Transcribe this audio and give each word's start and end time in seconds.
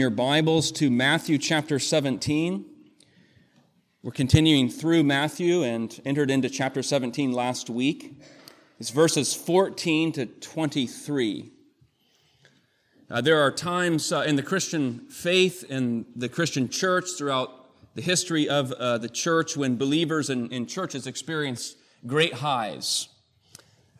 your 0.00 0.08
Bibles 0.08 0.72
to 0.72 0.90
Matthew 0.90 1.36
chapter 1.36 1.78
17. 1.78 2.64
We're 4.02 4.12
continuing 4.12 4.70
through 4.70 5.02
Matthew 5.02 5.62
and 5.62 6.00
entered 6.06 6.30
into 6.30 6.48
chapter 6.48 6.82
17 6.82 7.32
last 7.32 7.68
week. 7.68 8.18
It's 8.78 8.88
verses 8.88 9.34
14 9.34 10.12
to 10.12 10.24
23. 10.24 11.50
Uh, 13.10 13.20
there 13.20 13.42
are 13.42 13.50
times 13.50 14.10
uh, 14.10 14.20
in 14.20 14.36
the 14.36 14.42
Christian 14.42 15.00
faith, 15.10 15.64
in 15.68 16.06
the 16.16 16.30
Christian 16.30 16.70
church, 16.70 17.04
throughout 17.18 17.66
the 17.94 18.00
history 18.00 18.48
of 18.48 18.72
uh, 18.72 18.96
the 18.96 19.10
church, 19.10 19.54
when 19.54 19.76
believers 19.76 20.30
in, 20.30 20.50
in 20.50 20.64
churches 20.64 21.06
experience 21.06 21.76
great 22.06 22.32
highs, 22.32 23.08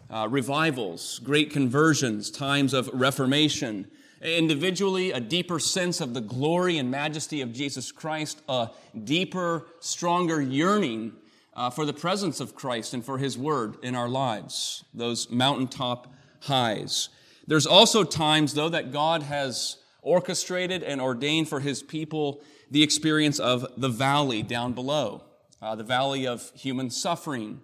uh, 0.08 0.26
revivals, 0.30 1.18
great 1.18 1.50
conversions, 1.50 2.30
times 2.30 2.72
of 2.72 2.88
reformation 2.94 3.86
individually 4.20 5.12
a 5.12 5.20
deeper 5.20 5.58
sense 5.58 6.00
of 6.00 6.14
the 6.14 6.20
glory 6.20 6.78
and 6.78 6.90
majesty 6.90 7.40
of 7.40 7.52
Jesus 7.52 7.90
Christ, 7.90 8.40
a 8.48 8.70
deeper, 9.04 9.66
stronger 9.80 10.40
yearning 10.40 11.12
uh, 11.54 11.70
for 11.70 11.84
the 11.84 11.92
presence 11.92 12.40
of 12.40 12.54
Christ 12.54 12.94
and 12.94 13.04
for 13.04 13.18
His 13.18 13.36
Word 13.36 13.76
in 13.82 13.94
our 13.94 14.08
lives, 14.08 14.84
those 14.94 15.30
mountaintop 15.30 16.12
highs. 16.40 17.08
There's 17.46 17.66
also 17.66 18.04
times, 18.04 18.54
though, 18.54 18.68
that 18.68 18.92
God 18.92 19.22
has 19.22 19.76
orchestrated 20.02 20.82
and 20.82 21.00
ordained 21.00 21.48
for 21.48 21.60
His 21.60 21.82
people 21.82 22.42
the 22.70 22.82
experience 22.82 23.38
of 23.38 23.66
the 23.76 23.88
valley 23.88 24.42
down 24.42 24.72
below, 24.72 25.24
uh, 25.60 25.74
the 25.74 25.84
valley 25.84 26.26
of 26.26 26.50
human 26.54 26.88
suffering, 26.88 27.60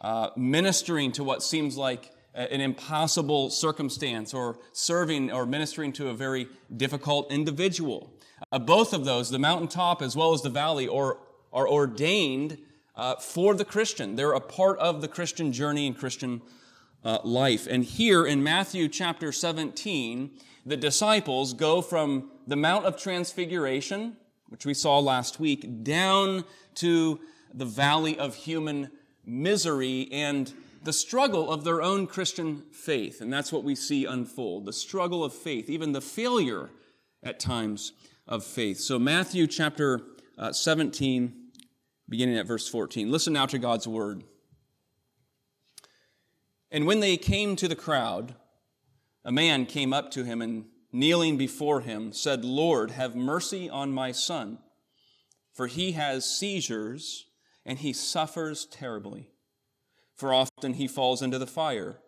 uh, 0.00 0.30
ministering 0.36 1.10
to 1.12 1.24
what 1.24 1.42
seems 1.42 1.76
like 1.76 2.12
an 2.36 2.60
impossible 2.60 3.50
circumstance 3.50 4.34
or 4.34 4.58
serving 4.72 5.32
or 5.32 5.46
ministering 5.46 5.92
to 5.94 6.08
a 6.08 6.14
very 6.14 6.48
difficult 6.76 7.32
individual. 7.32 8.12
Uh, 8.52 8.58
both 8.58 8.92
of 8.92 9.04
those, 9.04 9.30
the 9.30 9.38
mountaintop 9.38 10.02
as 10.02 10.14
well 10.14 10.34
as 10.34 10.42
the 10.42 10.50
valley, 10.50 10.86
are, 10.86 11.18
are 11.52 11.68
ordained 11.68 12.58
uh, 12.94 13.16
for 13.16 13.54
the 13.54 13.64
Christian. 13.64 14.16
They're 14.16 14.32
a 14.32 14.40
part 14.40 14.78
of 14.78 15.00
the 15.00 15.08
Christian 15.08 15.52
journey 15.52 15.86
and 15.86 15.96
Christian 15.96 16.42
uh, 17.04 17.18
life. 17.24 17.66
And 17.68 17.84
here 17.84 18.26
in 18.26 18.42
Matthew 18.42 18.88
chapter 18.88 19.32
17, 19.32 20.30
the 20.66 20.76
disciples 20.76 21.54
go 21.54 21.80
from 21.80 22.30
the 22.46 22.56
Mount 22.56 22.84
of 22.84 23.00
Transfiguration, 23.00 24.16
which 24.48 24.66
we 24.66 24.74
saw 24.74 24.98
last 24.98 25.40
week, 25.40 25.84
down 25.84 26.44
to 26.76 27.20
the 27.54 27.64
valley 27.64 28.18
of 28.18 28.34
human 28.34 28.90
misery 29.24 30.08
and 30.12 30.52
the 30.86 30.92
struggle 30.92 31.50
of 31.50 31.64
their 31.64 31.82
own 31.82 32.06
Christian 32.06 32.62
faith. 32.72 33.20
And 33.20 33.30
that's 33.30 33.52
what 33.52 33.64
we 33.64 33.74
see 33.74 34.06
unfold 34.06 34.64
the 34.64 34.72
struggle 34.72 35.24
of 35.24 35.34
faith, 35.34 35.68
even 35.68 35.92
the 35.92 36.00
failure 36.00 36.70
at 37.22 37.40
times 37.40 37.92
of 38.26 38.44
faith. 38.44 38.78
So, 38.78 38.98
Matthew 38.98 39.48
chapter 39.48 40.00
uh, 40.38 40.52
17, 40.52 41.34
beginning 42.08 42.38
at 42.38 42.46
verse 42.46 42.68
14. 42.68 43.10
Listen 43.10 43.32
now 43.32 43.46
to 43.46 43.58
God's 43.58 43.88
word. 43.88 44.22
And 46.70 46.86
when 46.86 47.00
they 47.00 47.16
came 47.16 47.56
to 47.56 47.68
the 47.68 47.76
crowd, 47.76 48.36
a 49.24 49.32
man 49.32 49.66
came 49.66 49.92
up 49.92 50.12
to 50.12 50.24
him 50.24 50.40
and 50.40 50.66
kneeling 50.92 51.36
before 51.36 51.80
him 51.80 52.12
said, 52.12 52.44
Lord, 52.44 52.92
have 52.92 53.16
mercy 53.16 53.68
on 53.68 53.92
my 53.92 54.12
son, 54.12 54.58
for 55.52 55.66
he 55.66 55.92
has 55.92 56.24
seizures 56.24 57.26
and 57.64 57.80
he 57.80 57.92
suffers 57.92 58.66
terribly 58.66 59.30
for 60.16 60.32
often 60.32 60.74
he 60.74 60.88
falls 60.88 61.22
into 61.22 61.38
the 61.38 61.46
fire 61.46 61.98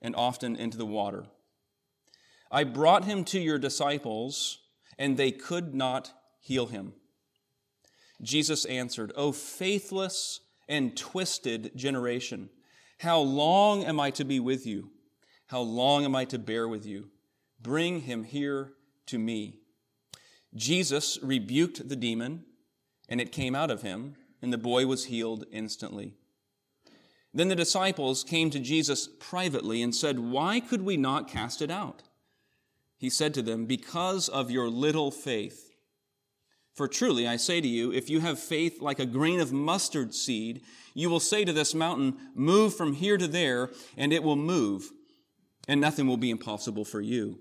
and 0.00 0.16
often 0.16 0.56
into 0.56 0.78
the 0.78 0.86
water. 0.86 1.26
I 2.50 2.64
brought 2.64 3.04
him 3.04 3.24
to 3.26 3.38
your 3.38 3.58
disciples, 3.58 4.58
and 4.98 5.16
they 5.16 5.30
could 5.30 5.74
not 5.74 6.12
heal 6.40 6.66
him. 6.66 6.94
Jesus 8.20 8.64
answered, 8.64 9.12
O 9.16 9.32
faithless 9.32 10.40
and 10.68 10.96
twisted 10.96 11.72
generation, 11.76 12.50
how 12.98 13.18
long 13.18 13.84
am 13.84 13.98
I 13.98 14.10
to 14.12 14.24
be 14.24 14.38
with 14.38 14.66
you? 14.66 14.90
How 15.46 15.60
long 15.60 16.04
am 16.04 16.14
I 16.14 16.24
to 16.26 16.38
bear 16.38 16.68
with 16.68 16.86
you? 16.86 17.10
Bring 17.60 18.02
him 18.02 18.24
here 18.24 18.72
to 19.06 19.18
me. 19.18 19.58
Jesus 20.54 21.18
rebuked 21.22 21.88
the 21.88 21.96
demon, 21.96 22.44
and 23.08 23.20
it 23.20 23.32
came 23.32 23.54
out 23.54 23.70
of 23.70 23.82
him, 23.82 24.16
and 24.40 24.52
the 24.52 24.58
boy 24.58 24.86
was 24.86 25.06
healed 25.06 25.44
instantly. 25.50 26.14
Then 27.34 27.48
the 27.48 27.56
disciples 27.56 28.24
came 28.24 28.50
to 28.50 28.60
Jesus 28.60 29.08
privately 29.08 29.82
and 29.82 29.94
said, 29.94 30.18
Why 30.18 30.60
could 30.60 30.82
we 30.82 30.96
not 30.96 31.28
cast 31.28 31.62
it 31.62 31.70
out? 31.70 32.02
He 32.98 33.08
said 33.08 33.32
to 33.34 33.42
them, 33.42 33.66
Because 33.66 34.28
of 34.28 34.50
your 34.50 34.68
little 34.68 35.10
faith. 35.10 35.70
For 36.74 36.88
truly, 36.88 37.26
I 37.26 37.36
say 37.36 37.60
to 37.60 37.68
you, 37.68 37.92
if 37.92 38.08
you 38.08 38.20
have 38.20 38.38
faith 38.38 38.80
like 38.80 38.98
a 38.98 39.06
grain 39.06 39.40
of 39.40 39.52
mustard 39.52 40.14
seed, 40.14 40.62
you 40.94 41.10
will 41.10 41.20
say 41.20 41.44
to 41.44 41.52
this 41.52 41.74
mountain, 41.74 42.16
Move 42.34 42.74
from 42.74 42.94
here 42.94 43.16
to 43.16 43.28
there, 43.28 43.70
and 43.96 44.12
it 44.12 44.22
will 44.22 44.36
move, 44.36 44.90
and 45.68 45.80
nothing 45.80 46.06
will 46.06 46.16
be 46.16 46.30
impossible 46.30 46.84
for 46.84 47.00
you. 47.00 47.40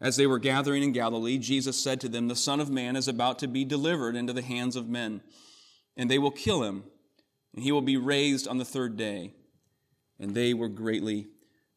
As 0.00 0.16
they 0.16 0.26
were 0.26 0.40
gathering 0.40 0.82
in 0.82 0.90
Galilee, 0.90 1.38
Jesus 1.38 1.80
said 1.80 2.00
to 2.00 2.08
them, 2.08 2.26
The 2.26 2.34
Son 2.34 2.58
of 2.58 2.70
Man 2.70 2.96
is 2.96 3.06
about 3.06 3.38
to 3.38 3.48
be 3.48 3.64
delivered 3.64 4.16
into 4.16 4.32
the 4.32 4.42
hands 4.42 4.74
of 4.74 4.88
men, 4.88 5.20
and 5.96 6.10
they 6.10 6.18
will 6.18 6.32
kill 6.32 6.64
him 6.64 6.84
and 7.54 7.62
he 7.62 7.72
will 7.72 7.82
be 7.82 7.96
raised 7.96 8.48
on 8.48 8.58
the 8.58 8.64
third 8.64 8.96
day. 8.96 9.32
And 10.18 10.34
they 10.34 10.54
were 10.54 10.68
greatly 10.68 11.28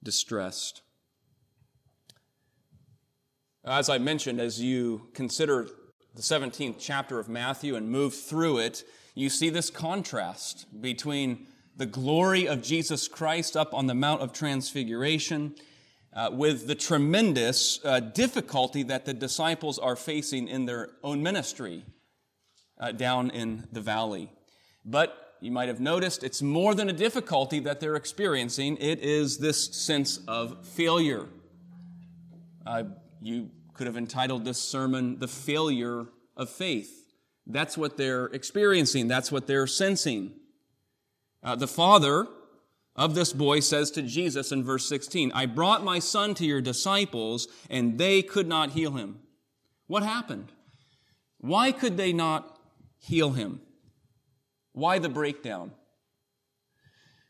distressed. 0.03 0.81
As 3.63 3.90
I 3.90 3.97
mentioned, 3.97 4.40
as 4.40 4.62
you 4.62 5.09
consider 5.14 5.68
the 6.14 6.22
17th 6.22 6.75
chapter 6.80 7.19
of 7.19 7.28
Matthew 7.28 7.75
and 7.75 7.90
move 7.90 8.14
through 8.14 8.59
it, 8.59 8.84
you 9.16 9.30
see 9.30 9.50
this 9.50 9.69
contrast 9.69 10.68
between 10.81 11.47
the 11.75 11.85
glory 11.85 12.47
of 12.47 12.62
Jesus 12.62 13.08
Christ 13.08 13.58
up 13.58 13.74
on 13.74 13.88
the 13.88 13.96
Mount 13.96 14.22
of 14.22 14.31
Transfiguration 14.31 15.56
uh, 16.14 16.30
with 16.31 16.68
the 16.68 16.75
tremendous 16.75 17.80
uh, 17.84 18.00
difficulty 18.00 18.84
that 18.84 19.06
the 19.06 19.14
disciples 19.14 19.78
are 19.78 19.96
facing 19.96 20.47
in 20.47 20.66
their 20.66 20.91
own 21.03 21.22
ministry 21.22 21.84
uh, 22.80 22.91
down 22.91 23.30
in 23.31 23.68
the 23.72 23.81
valley. 23.81 24.31
But 24.85 25.25
you 25.45 25.51
might 25.51 25.67
have 25.67 25.79
noticed 25.79 26.23
it's 26.23 26.41
more 26.41 26.73
than 26.73 26.89
a 26.89 26.94
difficulty 26.94 27.59
that 27.59 27.79
they're 27.79 27.95
experiencing, 27.95 28.78
it 28.78 28.97
is 29.01 29.38
this 29.38 29.63
sense 29.75 30.19
of 30.28 30.66
failure. 30.66 31.28
Uh, 32.66 32.85
you 33.22 33.51
could 33.75 33.85
have 33.85 33.95
entitled 33.95 34.44
this 34.44 34.59
sermon, 34.59 35.19
The 35.19 35.28
Failure 35.28 36.07
of 36.35 36.50
Faith. 36.50 36.91
That's 37.45 37.78
what 37.78 37.95
they're 37.95 38.25
experiencing, 38.25 39.07
that's 39.07 39.31
what 39.31 39.45
they're 39.45 39.67
sensing. 39.67 40.31
Uh, 41.44 41.55
the 41.55 41.67
father 41.67 42.25
of 42.95 43.13
this 43.13 43.31
boy 43.31 43.59
says 43.59 43.91
to 43.91 44.01
Jesus 44.01 44.51
in 44.51 44.63
verse 44.63 44.89
16, 44.89 45.31
I 45.31 45.45
brought 45.45 45.84
my 45.84 46.00
son 46.00 46.34
to 46.35 46.45
your 46.45 46.59
disciples, 46.61 47.47
and 47.69 48.00
they 48.00 48.23
could 48.23 48.47
not 48.47 48.72
heal 48.72 48.94
him. 48.94 49.19
What 49.85 50.01
happened? 50.01 50.51
Why 51.38 51.72
could 51.72 51.97
they 51.97 52.13
not 52.13 52.59
heal 52.97 53.34
him? 53.34 53.61
Why 54.75 55.00
the 55.00 55.08
breakdown? 55.08 55.72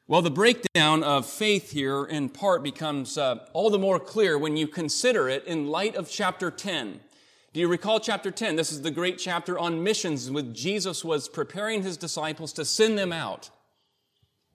Well, 0.07 0.23
the 0.23 0.31
breakdown 0.31 1.03
of 1.03 1.27
faith 1.27 1.71
here 1.71 2.03
in 2.03 2.29
part 2.29 2.63
becomes 2.63 3.19
uh, 3.19 3.45
all 3.53 3.69
the 3.69 3.77
more 3.77 3.99
clear 3.99 4.35
when 4.35 4.57
you 4.57 4.67
consider 4.67 5.29
it 5.29 5.45
in 5.45 5.67
light 5.67 5.95
of 5.95 6.09
chapter 6.09 6.49
10. 6.49 7.01
Do 7.53 7.59
you 7.59 7.67
recall 7.67 7.99
chapter 7.99 8.31
10? 8.31 8.55
This 8.55 8.71
is 8.71 8.81
the 8.81 8.89
great 8.89 9.19
chapter 9.19 9.59
on 9.59 9.83
missions 9.83 10.31
with 10.31 10.55
Jesus 10.55 11.05
was 11.05 11.29
preparing 11.29 11.83
his 11.83 11.97
disciples 11.97 12.51
to 12.53 12.65
send 12.65 12.97
them 12.97 13.13
out. 13.13 13.51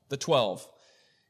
The 0.09 0.17
12. 0.17 0.67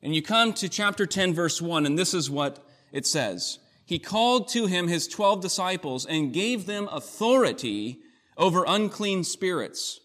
And 0.02 0.14
you 0.14 0.22
come 0.22 0.54
to 0.54 0.68
chapter 0.68 1.04
10 1.04 1.34
verse 1.34 1.60
1 1.60 1.84
and 1.84 1.98
this 1.98 2.14
is 2.14 2.30
what 2.30 2.66
it 2.90 3.06
says. 3.06 3.58
He 3.84 3.98
called 3.98 4.48
to 4.48 4.64
him 4.64 4.88
his 4.88 5.06
12 5.06 5.42
disciples 5.42 6.06
and 6.06 6.32
gave 6.32 6.64
them 6.64 6.88
authority 6.90 7.98
over 8.38 8.64
unclean 8.66 9.24
spirits 9.24 9.99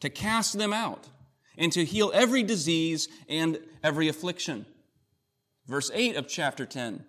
to 0.00 0.10
cast 0.10 0.58
them 0.58 0.72
out, 0.72 1.08
and 1.56 1.72
to 1.72 1.84
heal 1.84 2.10
every 2.14 2.42
disease 2.42 3.08
and 3.28 3.58
every 3.82 4.08
affliction. 4.08 4.66
Verse 5.66 5.90
8 5.94 6.16
of 6.16 6.26
chapter 6.26 6.66
10 6.66 7.04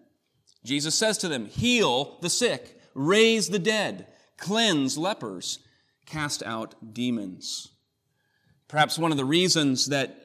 Jesus 0.64 0.94
says 0.94 1.18
to 1.20 1.28
them, 1.28 1.48
Heal 1.48 2.18
the 2.22 2.30
sick, 2.30 2.80
raise 2.94 3.50
the 3.50 3.60
dead, 3.60 4.08
cleanse 4.38 4.98
lepers, 4.98 5.60
cast 6.06 6.44
out 6.44 6.94
demons. 6.94 7.70
Perhaps 8.68 9.00
one 9.00 9.12
of 9.12 9.18
the 9.18 9.26
reasons 9.26 9.88
that 9.88 10.16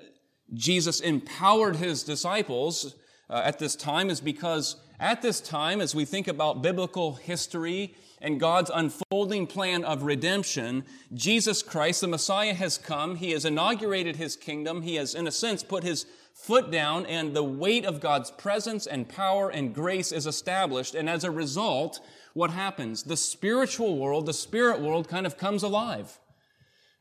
Jesus 0.53 1.01
empowered 1.01 1.77
his 1.77 2.03
disciples 2.03 2.95
uh, 3.29 3.43
at 3.45 3.59
this 3.59 3.75
time 3.75 4.11
is 4.11 4.21
because 4.21 4.77
at 5.01 5.21
this 5.21 5.41
time, 5.41 5.81
as 5.81 5.95
we 5.95 6.05
think 6.05 6.29
about 6.29 6.63
biblical 6.63 7.15
history 7.15 7.95
and 8.21 8.41
God's 8.41 8.71
unfolding 8.73 9.47
plan 9.47 9.85
of 9.85 10.03
redemption, 10.03 10.85
Jesus 11.13 11.63
Christ, 11.63 12.01
the 12.01 12.09
Messiah, 12.09 12.55
has 12.55 12.79
come. 12.79 13.17
He 13.17 13.33
has 13.33 13.45
inaugurated 13.45 14.17
his 14.17 14.37
kingdom. 14.37 14.83
He 14.83 14.95
has, 14.97 15.15
in 15.15 15.27
a 15.27 15.33
sense, 15.33 15.63
put 15.63 15.85
his 15.85 16.07
foot 16.33 16.71
down, 16.71 17.07
and 17.07 17.35
the 17.35 17.43
weight 17.43 17.85
of 17.85 18.01
God's 18.01 18.31
presence 18.31 18.87
and 18.87 19.09
power 19.09 19.51
and 19.51 19.75
grace 19.75 20.13
is 20.13 20.27
established. 20.27 20.95
And 20.95 21.09
as 21.09 21.25
a 21.25 21.31
result, 21.31 22.01
what 22.35 22.51
happens? 22.51 23.03
The 23.03 23.17
spiritual 23.17 23.99
world, 23.99 24.27
the 24.27 24.35
spirit 24.35 24.81
world 24.81 25.09
kind 25.09 25.27
of 25.27 25.37
comes 25.37 25.63
alive. 25.63 26.19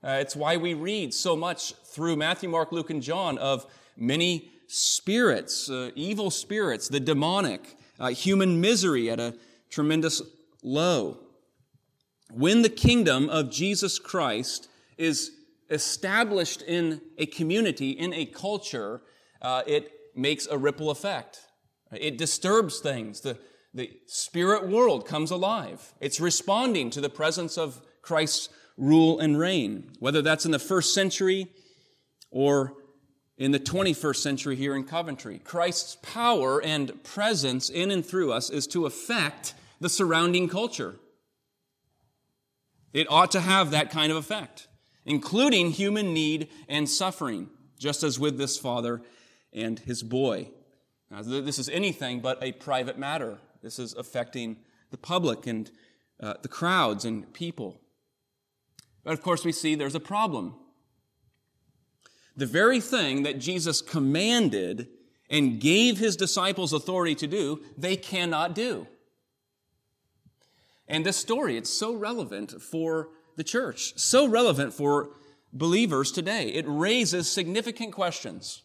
Uh, 0.03 0.19
it's 0.21 0.35
why 0.35 0.57
we 0.57 0.73
read 0.73 1.13
so 1.13 1.35
much 1.35 1.73
through 1.83 2.15
Matthew, 2.15 2.47
Mark, 2.47 2.71
Luke, 2.71 2.89
and 2.89 3.01
John 3.01 3.37
of 3.37 3.65
many 3.97 4.51
spirits, 4.67 5.69
uh, 5.69 5.91
evil 5.95 6.29
spirits, 6.29 6.87
the 6.87 6.99
demonic, 6.99 7.75
uh, 7.99 8.09
human 8.09 8.61
misery 8.61 9.09
at 9.09 9.19
a 9.19 9.35
tremendous 9.69 10.21
low. 10.65 11.19
When 12.31 12.63
the 12.63 12.69
kingdom 12.69 13.29
of 13.29 13.51
Jesus 13.51 13.99
Christ 13.99 14.67
is 14.97 15.31
established 15.69 16.61
in 16.63 17.01
a 17.17 17.27
community, 17.27 17.91
in 17.91 18.13
a 18.13 18.25
culture, 18.25 19.01
uh, 19.41 19.61
it 19.67 19.91
makes 20.15 20.47
a 20.47 20.57
ripple 20.57 20.89
effect. 20.89 21.39
It 21.91 22.17
disturbs 22.17 22.79
things. 22.79 23.21
The, 23.21 23.37
the 23.73 23.91
spirit 24.07 24.67
world 24.67 25.07
comes 25.07 25.31
alive. 25.31 25.93
It's 25.99 26.19
responding 26.19 26.89
to 26.91 27.01
the 27.01 27.09
presence 27.09 27.57
of 27.57 27.81
Christ's 28.01 28.49
rule 28.77 29.19
and 29.19 29.37
reign, 29.37 29.91
whether 29.99 30.21
that's 30.21 30.45
in 30.45 30.51
the 30.51 30.59
first 30.59 30.93
century 30.93 31.47
or 32.31 32.73
in 33.37 33.51
the 33.51 33.59
21st 33.59 34.15
century 34.15 34.55
here 34.55 34.75
in 34.75 34.83
Coventry. 34.83 35.39
Christ's 35.39 35.97
power 36.01 36.61
and 36.61 37.03
presence 37.03 37.69
in 37.69 37.91
and 37.91 38.05
through 38.05 38.31
us 38.31 38.49
is 38.49 38.65
to 38.67 38.85
affect 38.85 39.53
the 39.79 39.89
surrounding 39.89 40.47
culture. 40.47 40.95
It 42.93 43.07
ought 43.09 43.31
to 43.31 43.41
have 43.41 43.71
that 43.71 43.91
kind 43.91 44.11
of 44.11 44.17
effect, 44.17 44.67
including 45.05 45.71
human 45.71 46.13
need 46.13 46.49
and 46.69 46.89
suffering, 46.89 47.49
just 47.77 48.03
as 48.03 48.17
with 48.19 48.37
this 48.37 48.57
father 48.57 49.01
and 49.51 49.79
his 49.79 50.01
boy. 50.01 50.49
Now, 51.11 51.21
this 51.21 51.59
is 51.59 51.69
anything 51.69 52.21
but 52.21 52.41
a 52.41 52.53
private 52.53 52.97
matter. 52.97 53.37
This 53.61 53.79
is 53.79 53.93
affecting 53.93 54.57
the 54.91 54.97
public 54.97 55.45
and 55.47 55.69
uh, 56.19 56.35
the 56.41 56.47
crowds 56.47 57.05
and 57.05 57.31
people. 57.33 57.81
But 59.03 59.13
of 59.13 59.21
course, 59.21 59.45
we 59.45 59.51
see 59.51 59.75
there's 59.75 59.95
a 59.95 59.99
problem. 59.99 60.55
The 62.35 62.45
very 62.45 62.79
thing 62.81 63.23
that 63.23 63.39
Jesus 63.39 63.81
commanded 63.81 64.87
and 65.29 65.59
gave 65.59 65.97
his 65.97 66.15
disciples 66.15 66.73
authority 66.73 67.15
to 67.15 67.27
do, 67.27 67.61
they 67.77 67.95
cannot 67.95 68.55
do. 68.55 68.87
And 70.87 71.05
this 71.05 71.17
story, 71.17 71.57
it's 71.57 71.69
so 71.69 71.93
relevant 71.95 72.61
for 72.61 73.09
the 73.35 73.43
church, 73.43 73.97
so 73.97 74.27
relevant 74.27 74.73
for 74.73 75.11
believers 75.51 76.11
today. 76.11 76.49
It 76.49 76.65
raises 76.67 77.31
significant 77.31 77.93
questions. 77.93 78.63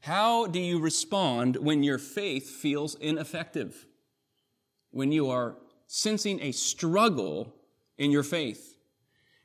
How 0.00 0.46
do 0.46 0.60
you 0.60 0.78
respond 0.78 1.56
when 1.56 1.82
your 1.82 1.98
faith 1.98 2.50
feels 2.50 2.94
ineffective? 2.96 3.86
When 4.90 5.12
you 5.12 5.30
are 5.30 5.56
sensing 5.86 6.40
a 6.42 6.52
struggle 6.52 7.54
in 7.96 8.10
your 8.10 8.22
faith? 8.22 8.76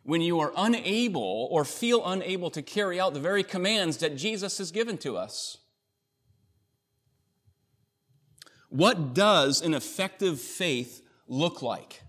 When 0.03 0.21
you 0.21 0.39
are 0.39 0.53
unable 0.57 1.47
or 1.49 1.63
feel 1.63 2.05
unable 2.05 2.49
to 2.51 2.61
carry 2.61 2.99
out 2.99 3.13
the 3.13 3.19
very 3.19 3.43
commands 3.43 3.97
that 3.97 4.17
Jesus 4.17 4.57
has 4.57 4.71
given 4.71 4.97
to 4.99 5.15
us? 5.17 5.57
What 8.69 9.13
does 9.13 9.61
an 9.61 9.73
effective 9.73 10.39
faith 10.39 11.01
look 11.27 11.61
like? 11.61 12.03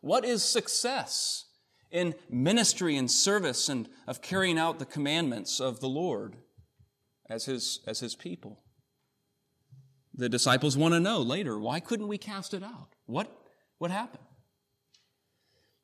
What 0.00 0.24
is 0.24 0.42
success 0.42 1.46
in 1.90 2.14
ministry 2.30 2.96
and 2.96 3.10
service 3.10 3.68
and 3.68 3.88
of 4.06 4.22
carrying 4.22 4.58
out 4.58 4.78
the 4.78 4.86
commandments 4.86 5.60
of 5.60 5.80
the 5.80 5.88
Lord 5.88 6.36
as 7.28 7.44
his, 7.44 7.80
as 7.86 8.00
his 8.00 8.14
people? 8.14 8.62
The 10.14 10.28
disciples 10.28 10.76
want 10.76 10.94
to 10.94 11.00
know 11.00 11.20
later, 11.20 11.58
why 11.58 11.80
couldn't 11.80 12.08
we 12.08 12.18
cast 12.18 12.54
it 12.54 12.62
out? 12.62 12.88
What, 13.06 13.30
what 13.78 13.90
happened? 13.90 14.24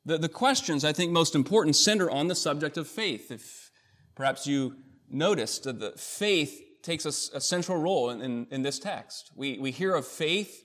The, 0.05 0.17
the 0.17 0.29
questions 0.29 0.85
I 0.85 0.93
think 0.93 1.11
most 1.11 1.35
important 1.35 1.75
center 1.75 2.09
on 2.09 2.27
the 2.27 2.35
subject 2.35 2.77
of 2.77 2.87
faith. 2.87 3.31
If 3.31 3.71
perhaps 4.15 4.47
you 4.47 4.77
noticed 5.09 5.63
that 5.63 5.79
the 5.79 5.91
faith 5.91 6.61
takes 6.83 7.05
a, 7.05 7.37
a 7.37 7.41
central 7.41 7.79
role 7.79 8.09
in, 8.09 8.21
in, 8.21 8.47
in, 8.51 8.61
this 8.61 8.79
text. 8.79 9.31
We, 9.35 9.57
we 9.59 9.71
hear 9.71 9.95
of 9.95 10.07
faith 10.07 10.63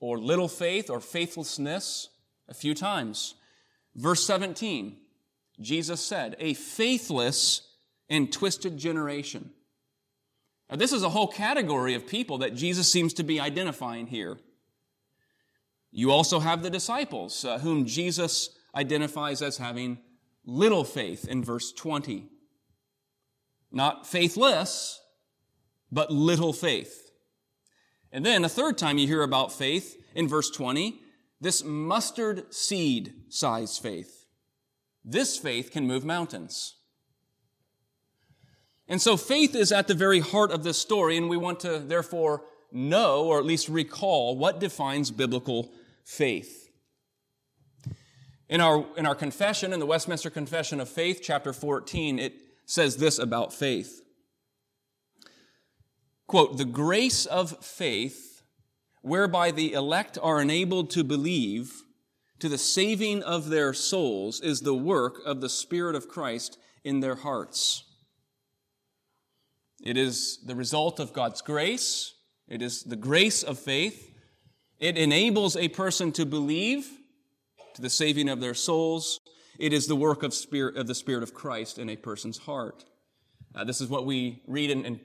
or 0.00 0.18
little 0.18 0.48
faith 0.48 0.90
or 0.90 1.00
faithlessness 1.00 2.08
a 2.48 2.54
few 2.54 2.74
times. 2.74 3.34
Verse 3.94 4.24
17, 4.26 4.96
Jesus 5.60 6.00
said, 6.00 6.36
a 6.38 6.54
faithless 6.54 7.62
and 8.08 8.32
twisted 8.32 8.76
generation. 8.76 9.50
Now, 10.70 10.76
this 10.76 10.92
is 10.92 11.02
a 11.02 11.08
whole 11.08 11.28
category 11.28 11.94
of 11.94 12.06
people 12.06 12.38
that 12.38 12.54
Jesus 12.54 12.90
seems 12.90 13.14
to 13.14 13.22
be 13.22 13.40
identifying 13.40 14.06
here. 14.06 14.38
You 15.90 16.12
also 16.12 16.40
have 16.40 16.62
the 16.62 16.70
disciples, 16.70 17.44
uh, 17.44 17.58
whom 17.58 17.86
Jesus 17.86 18.50
identifies 18.74 19.40
as 19.40 19.56
having 19.56 19.98
little 20.44 20.84
faith 20.84 21.26
in 21.26 21.42
verse 21.42 21.72
20. 21.72 22.28
Not 23.70 24.06
faithless, 24.06 25.00
but 25.90 26.10
little 26.10 26.52
faith. 26.52 27.10
And 28.12 28.24
then 28.24 28.44
a 28.44 28.48
third 28.48 28.78
time 28.78 28.98
you 28.98 29.06
hear 29.06 29.22
about 29.22 29.52
faith 29.52 29.96
in 30.14 30.28
verse 30.28 30.50
20, 30.50 31.00
this 31.40 31.62
mustard 31.62 32.52
seed 32.52 33.14
size 33.28 33.78
faith. 33.78 34.26
This 35.04 35.36
faith 35.38 35.70
can 35.70 35.86
move 35.86 36.04
mountains. 36.04 36.76
And 38.88 39.00
so 39.00 39.16
faith 39.16 39.54
is 39.54 39.70
at 39.70 39.86
the 39.86 39.94
very 39.94 40.20
heart 40.20 40.50
of 40.50 40.64
this 40.64 40.78
story, 40.78 41.16
and 41.16 41.28
we 41.28 41.36
want 41.36 41.60
to 41.60 41.78
therefore 41.78 42.42
know, 42.72 43.24
or 43.24 43.38
at 43.38 43.44
least 43.44 43.68
recall, 43.68 44.36
what 44.36 44.60
defines 44.60 45.10
biblical 45.10 45.70
faith. 46.04 46.70
In 48.48 48.62
our, 48.62 48.86
in 48.96 49.04
our 49.04 49.14
confession, 49.14 49.74
in 49.74 49.80
the 49.80 49.86
Westminster 49.86 50.30
Confession 50.30 50.80
of 50.80 50.88
Faith, 50.88 51.20
chapter 51.22 51.52
14, 51.52 52.18
it 52.18 52.34
says 52.64 52.96
this 52.96 53.18
about 53.18 53.52
faith. 53.52 54.00
Quote, 56.28 56.58
the 56.58 56.64
grace 56.66 57.24
of 57.26 57.64
faith, 57.64 58.42
whereby 59.02 59.50
the 59.50 59.72
elect 59.72 60.18
are 60.22 60.40
enabled 60.40 60.90
to 60.90 61.02
believe 61.02 61.82
to 62.38 62.50
the 62.50 62.58
saving 62.58 63.22
of 63.22 63.48
their 63.48 63.72
souls, 63.72 64.40
is 64.40 64.60
the 64.60 64.74
work 64.74 65.16
of 65.24 65.40
the 65.40 65.48
Spirit 65.48 65.96
of 65.96 66.06
Christ 66.06 66.58
in 66.84 67.00
their 67.00 67.16
hearts. 67.16 67.82
It 69.82 69.96
is 69.96 70.38
the 70.44 70.54
result 70.54 71.00
of 71.00 71.14
God's 71.14 71.40
grace. 71.40 72.14
It 72.46 72.60
is 72.60 72.82
the 72.82 72.96
grace 72.96 73.42
of 73.42 73.58
faith. 73.58 74.14
It 74.78 74.98
enables 74.98 75.56
a 75.56 75.68
person 75.68 76.12
to 76.12 76.26
believe 76.26 76.88
to 77.74 77.80
the 77.82 77.90
saving 77.90 78.28
of 78.28 78.40
their 78.40 78.54
souls. 78.54 79.18
It 79.58 79.72
is 79.72 79.86
the 79.86 79.96
work 79.96 80.22
of, 80.22 80.34
spirit, 80.34 80.76
of 80.76 80.86
the 80.86 80.94
Spirit 80.94 81.22
of 81.22 81.32
Christ 81.32 81.78
in 81.78 81.88
a 81.88 81.96
person's 81.96 82.38
heart. 82.38 82.84
Uh, 83.54 83.64
this 83.64 83.80
is 83.80 83.88
what 83.88 84.04
we 84.04 84.42
read 84.46 84.70
in, 84.70 84.84
in 84.84 85.00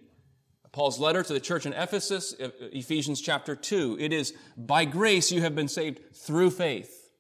Paul's 0.74 1.00
letter 1.00 1.22
to 1.22 1.34
the 1.34 1.40
church 1.40 1.68
in 1.68 1.74
Ephesus, 1.74 2.36
Ephesians 2.40 3.22
chapter 3.22 3.56
2. 3.56 3.98
It 4.00 4.12
is 4.12 4.34
by 4.58 4.86
grace 4.86 5.32
you 5.32 5.40
have 5.42 5.56
been 5.56 5.68
saved 5.68 6.16
through 6.16 6.50
faith. 6.50 7.12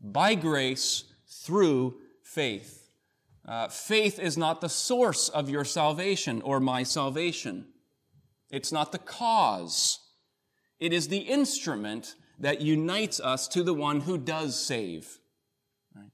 By 0.00 0.34
grace 0.34 1.04
through 1.28 1.98
faith. 2.22 2.88
Uh, 3.46 3.68
faith 3.68 4.18
is 4.18 4.38
not 4.38 4.62
the 4.62 4.70
source 4.70 5.28
of 5.28 5.50
your 5.50 5.64
salvation 5.64 6.40
or 6.40 6.58
my 6.58 6.84
salvation. 6.84 7.66
It's 8.50 8.72
not 8.72 8.92
the 8.92 8.98
cause. 8.98 9.98
It 10.80 10.94
is 10.94 11.08
the 11.08 11.18
instrument 11.18 12.14
that 12.38 12.62
unites 12.62 13.20
us 13.20 13.46
to 13.48 13.62
the 13.62 13.74
one 13.74 14.00
who 14.00 14.16
does 14.16 14.58
save. 14.58 15.18
Right? 15.94 16.10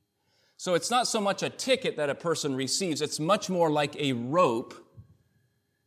So 0.56 0.74
it's 0.74 0.90
not 0.90 1.06
so 1.06 1.20
much 1.20 1.44
a 1.44 1.50
ticket 1.50 1.96
that 1.96 2.10
a 2.10 2.14
person 2.14 2.56
receives, 2.56 3.02
it's 3.02 3.20
much 3.20 3.48
more 3.48 3.70
like 3.70 3.94
a 3.96 4.14
rope 4.14 4.87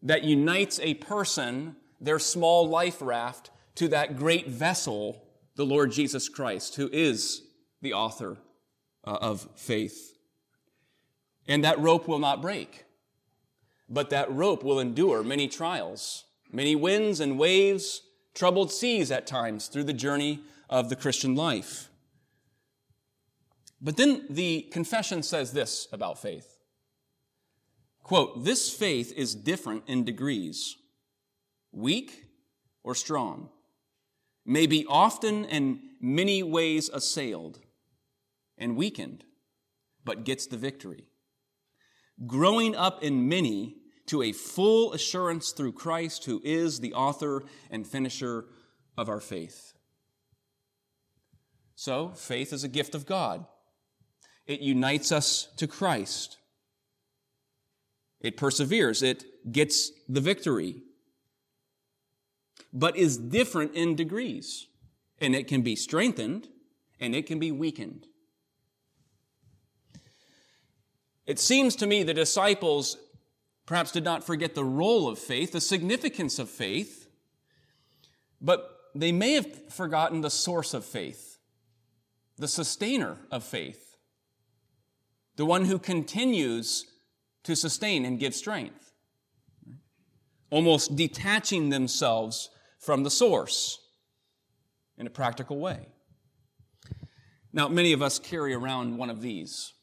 that 0.01 0.23
unites 0.23 0.79
a 0.79 0.95
person, 0.95 1.75
their 1.99 2.19
small 2.19 2.67
life 2.67 3.01
raft, 3.01 3.51
to 3.75 3.87
that 3.89 4.17
great 4.17 4.47
vessel, 4.47 5.23
the 5.55 5.65
Lord 5.65 5.91
Jesus 5.91 6.29
Christ, 6.29 6.75
who 6.75 6.89
is 6.91 7.43
the 7.81 7.93
author 7.93 8.37
uh, 9.05 9.17
of 9.21 9.47
faith. 9.55 10.13
And 11.47 11.63
that 11.63 11.79
rope 11.79 12.07
will 12.07 12.19
not 12.19 12.41
break. 12.41 12.85
But 13.89 14.09
that 14.09 14.31
rope 14.31 14.63
will 14.63 14.79
endure 14.79 15.23
many 15.23 15.47
trials, 15.47 16.25
many 16.51 16.75
winds 16.75 17.19
and 17.19 17.37
waves, 17.37 18.01
troubled 18.33 18.71
seas 18.71 19.11
at 19.11 19.27
times 19.27 19.67
through 19.67 19.83
the 19.83 19.93
journey 19.93 20.39
of 20.69 20.89
the 20.89 20.95
Christian 20.95 21.35
life. 21.35 21.89
But 23.81 23.97
then 23.97 24.25
the 24.29 24.61
confession 24.71 25.23
says 25.23 25.51
this 25.51 25.87
about 25.91 26.21
faith. 26.21 26.50
Quote, 28.03 28.43
this 28.43 28.73
faith 28.73 29.13
is 29.15 29.35
different 29.35 29.83
in 29.87 30.03
degrees, 30.03 30.75
weak 31.71 32.25
or 32.83 32.95
strong, 32.95 33.49
may 34.45 34.65
be 34.65 34.85
often 34.87 35.45
and 35.45 35.79
many 36.01 36.43
ways 36.43 36.89
assailed 36.89 37.59
and 38.57 38.75
weakened, 38.75 39.23
but 40.03 40.25
gets 40.25 40.47
the 40.47 40.57
victory 40.57 41.05
growing 42.27 42.75
up 42.75 43.03
in 43.03 43.27
many 43.27 43.77
to 44.07 44.21
a 44.21 44.31
full 44.31 44.93
assurance 44.93 45.51
through 45.51 45.73
Christ, 45.73 46.25
who 46.25 46.41
is 46.43 46.79
the 46.79 46.93
author 46.93 47.43
and 47.69 47.87
finisher 47.87 48.45
of 48.97 49.09
our 49.09 49.19
faith. 49.19 49.73
So, 51.75 52.09
faith 52.09 52.53
is 52.53 52.63
a 52.63 52.67
gift 52.67 52.93
of 52.93 53.05
God. 53.05 53.45
It 54.45 54.59
unites 54.59 55.11
us 55.11 55.47
to 55.57 55.67
Christ. 55.67 56.37
It 58.21 58.37
perseveres. 58.37 59.01
It 59.01 59.51
gets 59.51 59.91
the 60.07 60.21
victory. 60.21 60.83
But 62.71 62.95
is 62.95 63.17
different 63.17 63.73
in 63.73 63.95
degrees. 63.95 64.67
And 65.19 65.35
it 65.35 65.47
can 65.47 65.61
be 65.61 65.75
strengthened 65.75 66.47
and 66.99 67.15
it 67.15 67.25
can 67.25 67.39
be 67.39 67.51
weakened. 67.51 68.07
It 71.25 71.39
seems 71.39 71.75
to 71.77 71.87
me 71.87 72.03
the 72.03 72.13
disciples 72.13 72.97
perhaps 73.65 73.91
did 73.91 74.03
not 74.03 74.23
forget 74.23 74.53
the 74.53 74.63
role 74.63 75.07
of 75.07 75.17
faith, 75.17 75.51
the 75.51 75.61
significance 75.61 76.39
of 76.39 76.49
faith, 76.49 77.07
but 78.41 78.77
they 78.93 79.11
may 79.11 79.33
have 79.33 79.71
forgotten 79.71 80.21
the 80.21 80.29
source 80.29 80.73
of 80.73 80.83
faith, 80.83 81.39
the 82.37 82.47
sustainer 82.47 83.17
of 83.31 83.43
faith, 83.43 83.95
the 85.37 85.45
one 85.45 85.65
who 85.65 85.79
continues 85.79 86.90
to 87.43 87.55
sustain 87.55 88.05
and 88.05 88.19
give 88.19 88.35
strength, 88.35 88.93
almost 90.49 90.95
detaching 90.95 91.69
themselves 91.69 92.49
from 92.79 93.03
the 93.03 93.09
source 93.09 93.79
in 94.97 95.07
a 95.07 95.09
practical 95.09 95.59
way. 95.59 95.87
Now, 97.53 97.67
many 97.67 97.93
of 97.93 98.01
us 98.01 98.19
carry 98.19 98.53
around 98.53 98.97
one 98.97 99.09
of 99.09 99.21
these. 99.21 99.73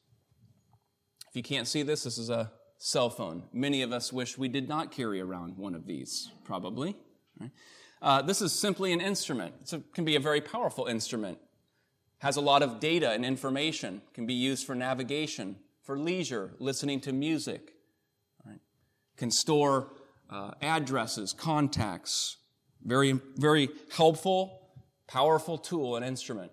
If 1.29 1.37
you 1.37 1.43
can't 1.43 1.69
see 1.69 1.83
this, 1.83 2.05
this 2.05 2.17
is 2.17 2.31
a 2.31 2.51
cell 2.79 3.11
phone. 3.11 3.43
Many 3.53 3.83
of 3.83 3.93
us 3.93 4.13
wish 4.13 4.39
we 4.39 4.49
did 4.49 4.69
not 4.69 4.91
carry 4.91 5.21
around 5.21 5.59
one 5.59 5.75
of 5.75 5.87
these, 5.87 6.31
probably. 6.45 6.97
Right? 7.39 7.51
Uh, 8.01 8.23
this 8.23 8.41
is 8.41 8.53
simply 8.53 8.93
an 8.93 9.01
instrument. 9.01 9.55
It 9.71 9.93
can 9.93 10.05
be 10.05 10.17
a 10.17 10.21
very 10.21 10.41
powerful 10.41 10.87
instrument. 10.87 11.39
Has 12.19 12.37
a 12.37 12.41
lot 12.41 12.63
of 12.63 12.81
data 12.81 13.11
and 13.11 13.25
information. 13.25 14.03
Can 14.15 14.27
be 14.27 14.35
used 14.35 14.67
for 14.67 14.75
navigation, 14.75 15.57
for 15.89 15.99
leisure, 15.99 16.53
listening 16.59 17.01
to 17.01 17.15
music. 17.15 17.73
Right? 18.45 18.61
Can 19.17 19.31
store 19.31 19.91
uh, 20.29 20.51
addresses, 20.61 21.33
contacts. 21.33 22.37
Very, 22.85 23.19
very 23.37 23.71
helpful, 23.97 24.69
powerful 25.07 25.57
tool 25.57 25.97
and 25.97 26.05
instrument. 26.05 26.53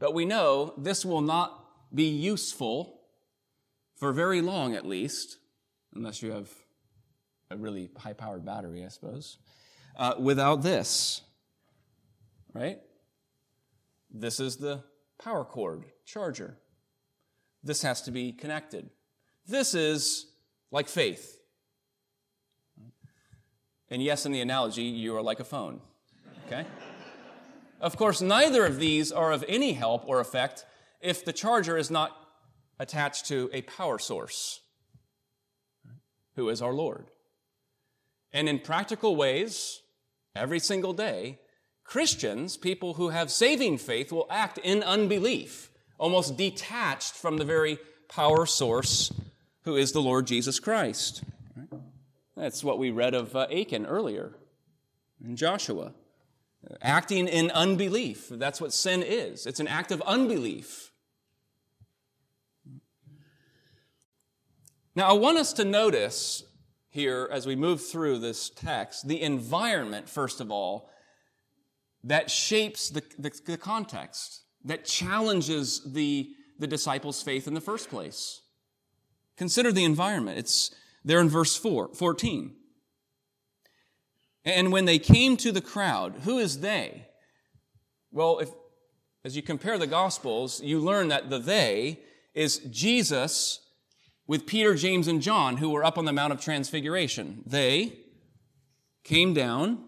But 0.00 0.14
we 0.14 0.24
know 0.24 0.74
this 0.76 1.04
will 1.04 1.20
not 1.20 1.64
be 1.94 2.08
useful 2.08 3.02
for 3.94 4.12
very 4.12 4.40
long, 4.40 4.74
at 4.74 4.84
least, 4.84 5.36
unless 5.94 6.20
you 6.20 6.32
have 6.32 6.50
a 7.52 7.56
really 7.56 7.88
high 7.96 8.14
powered 8.14 8.44
battery, 8.44 8.84
I 8.84 8.88
suppose, 8.88 9.38
uh, 9.96 10.14
without 10.18 10.62
this. 10.62 11.20
Right? 12.52 12.80
This 14.10 14.40
is 14.40 14.56
the 14.56 14.82
power 15.22 15.44
cord 15.44 15.84
charger. 16.04 16.58
This 17.62 17.82
has 17.82 18.02
to 18.02 18.10
be 18.10 18.32
connected. 18.32 18.90
This 19.46 19.74
is 19.74 20.26
like 20.70 20.88
faith. 20.88 21.38
And 23.90 24.02
yes, 24.02 24.24
in 24.24 24.32
the 24.32 24.40
analogy, 24.40 24.84
you 24.84 25.14
are 25.16 25.22
like 25.22 25.40
a 25.40 25.44
phone. 25.44 25.80
Okay? 26.46 26.66
of 27.80 27.96
course, 27.96 28.20
neither 28.20 28.64
of 28.64 28.78
these 28.78 29.12
are 29.12 29.32
of 29.32 29.44
any 29.48 29.74
help 29.74 30.08
or 30.08 30.20
effect 30.20 30.64
if 31.00 31.24
the 31.24 31.32
charger 31.32 31.76
is 31.76 31.90
not 31.90 32.16
attached 32.78 33.26
to 33.26 33.50
a 33.52 33.62
power 33.62 33.98
source 33.98 34.60
who 36.36 36.48
is 36.48 36.62
our 36.62 36.72
Lord. 36.72 37.10
And 38.32 38.48
in 38.48 38.60
practical 38.60 39.14
ways, 39.14 39.82
every 40.34 40.58
single 40.58 40.92
day, 40.92 41.38
Christians, 41.84 42.56
people 42.56 42.94
who 42.94 43.10
have 43.10 43.30
saving 43.30 43.78
faith, 43.78 44.10
will 44.10 44.26
act 44.30 44.58
in 44.58 44.82
unbelief, 44.82 45.70
almost 45.98 46.36
detached 46.36 47.14
from 47.14 47.36
the 47.36 47.44
very 47.44 47.78
power 48.08 48.46
source 48.46 49.12
who 49.64 49.76
is 49.76 49.92
the 49.92 50.02
Lord 50.02 50.26
Jesus 50.26 50.60
Christ. 50.60 51.22
That's 52.36 52.64
what 52.64 52.78
we 52.78 52.90
read 52.90 53.14
of 53.14 53.36
uh, 53.36 53.46
Achan 53.52 53.86
earlier 53.86 54.32
in 55.24 55.36
Joshua. 55.36 55.92
Acting 56.80 57.28
in 57.28 57.50
unbelief. 57.50 58.28
That's 58.28 58.60
what 58.60 58.72
sin 58.72 59.02
is. 59.02 59.46
It's 59.46 59.60
an 59.60 59.68
act 59.68 59.90
of 59.90 60.00
unbelief. 60.02 60.92
Now, 64.94 65.08
I 65.08 65.12
want 65.14 65.38
us 65.38 65.52
to 65.54 65.64
notice 65.64 66.44
here 66.90 67.28
as 67.32 67.46
we 67.46 67.56
move 67.56 67.84
through 67.84 68.18
this 68.18 68.50
text 68.50 69.08
the 69.08 69.22
environment, 69.22 70.08
first 70.08 70.40
of 70.40 70.50
all, 70.50 70.90
that 72.04 72.30
shapes 72.30 72.90
the, 72.90 73.02
the, 73.18 73.32
the 73.46 73.56
context, 73.56 74.41
that 74.64 74.84
challenges 74.84 75.82
the, 75.92 76.30
the 76.58 76.66
disciples' 76.66 77.22
faith 77.22 77.46
in 77.46 77.54
the 77.54 77.60
first 77.60 77.90
place. 77.90 78.42
Consider 79.36 79.72
the 79.72 79.84
environment. 79.84 80.38
It's 80.38 80.74
there 81.04 81.20
in 81.20 81.28
verse 81.28 81.56
4, 81.56 81.88
14. 81.94 82.54
And 84.44 84.72
when 84.72 84.84
they 84.84 84.98
came 84.98 85.36
to 85.38 85.52
the 85.52 85.60
crowd, 85.60 86.20
who 86.24 86.38
is 86.38 86.60
they? 86.60 87.06
Well, 88.10 88.38
if, 88.40 88.50
as 89.24 89.36
you 89.36 89.42
compare 89.42 89.78
the 89.78 89.86
Gospels, 89.86 90.60
you 90.62 90.78
learn 90.78 91.08
that 91.08 91.30
the 91.30 91.38
they 91.38 92.00
is 92.34 92.58
Jesus 92.70 93.60
with 94.26 94.46
Peter, 94.46 94.74
James, 94.74 95.08
and 95.08 95.20
John, 95.22 95.58
who 95.58 95.70
were 95.70 95.84
up 95.84 95.98
on 95.98 96.04
the 96.04 96.12
Mount 96.12 96.32
of 96.32 96.40
Transfiguration. 96.40 97.42
They 97.46 97.98
came 99.04 99.34
down. 99.34 99.84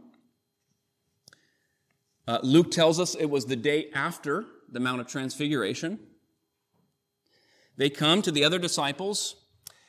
Uh, 2.27 2.39
Luke 2.43 2.71
tells 2.71 2.99
us 2.99 3.15
it 3.15 3.27
was 3.27 3.47
the 3.47 3.57
day 3.57 3.91
after 3.95 4.47
the 4.75 4.81
Mount 4.81 5.01
of 5.01 5.07
Transfiguration. 5.07 6.01
They 7.77 7.89
come 7.89 8.23
to 8.23 8.33
the 8.33 8.45
other 8.45 8.59
disciples, 8.59 9.37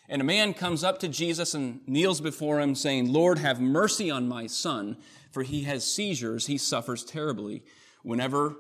and 0.07 0.21
a 0.21 0.25
man 0.25 0.53
comes 0.53 0.83
up 0.83 0.99
to 0.99 1.07
Jesus 1.07 1.55
and 1.55 1.81
kneels 1.87 2.21
before 2.21 2.61
him, 2.61 2.75
saying, 2.75 3.11
Lord, 3.11 3.39
have 3.39 3.59
mercy 3.59 4.09
on 4.11 4.27
my 4.27 4.45
son, 4.47 4.97
for 5.31 5.41
he 5.43 5.63
has 5.63 5.91
seizures. 5.91 6.45
He 6.45 6.57
suffers 6.57 7.03
terribly. 7.03 7.63
Whenever 8.03 8.55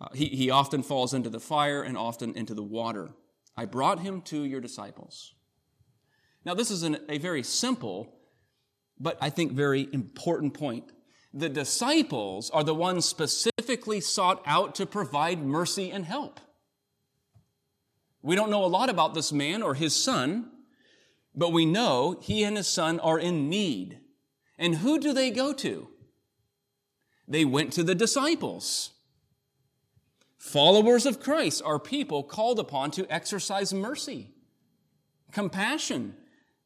uh, 0.00 0.08
he, 0.14 0.26
he 0.26 0.50
often 0.50 0.82
falls 0.82 1.12
into 1.12 1.30
the 1.30 1.40
fire 1.40 1.82
and 1.82 1.98
often 1.98 2.34
into 2.34 2.54
the 2.54 2.62
water. 2.62 3.10
I 3.56 3.64
brought 3.64 4.00
him 4.00 4.22
to 4.22 4.44
your 4.44 4.60
disciples. 4.60 5.34
Now, 6.44 6.54
this 6.54 6.70
is 6.70 6.84
an, 6.84 6.98
a 7.08 7.18
very 7.18 7.42
simple, 7.42 8.14
but 9.00 9.18
I 9.20 9.30
think 9.30 9.52
very 9.52 9.88
important 9.92 10.54
point. 10.54 10.92
The 11.32 11.48
disciples 11.48 12.50
are 12.50 12.62
the 12.62 12.74
ones 12.74 13.04
specifically 13.04 13.53
sought 14.00 14.42
out 14.46 14.74
to 14.76 14.86
provide 14.86 15.44
mercy 15.44 15.90
and 15.90 16.04
help. 16.04 16.40
We 18.22 18.36
don't 18.36 18.50
know 18.50 18.64
a 18.64 18.66
lot 18.66 18.88
about 18.88 19.14
this 19.14 19.32
man 19.32 19.62
or 19.62 19.74
his 19.74 19.94
son, 19.94 20.50
but 21.34 21.52
we 21.52 21.66
know 21.66 22.18
he 22.22 22.42
and 22.42 22.56
his 22.56 22.68
son 22.68 22.98
are 23.00 23.18
in 23.18 23.50
need. 23.50 24.00
And 24.58 24.76
who 24.76 24.98
do 24.98 25.12
they 25.12 25.30
go 25.30 25.52
to? 25.52 25.88
They 27.28 27.44
went 27.44 27.72
to 27.74 27.82
the 27.82 27.94
disciples. 27.94 28.90
Followers 30.38 31.06
of 31.06 31.20
Christ 31.20 31.62
are 31.64 31.78
people 31.78 32.22
called 32.22 32.58
upon 32.58 32.90
to 32.92 33.06
exercise 33.12 33.72
mercy, 33.72 34.30
compassion, 35.32 36.14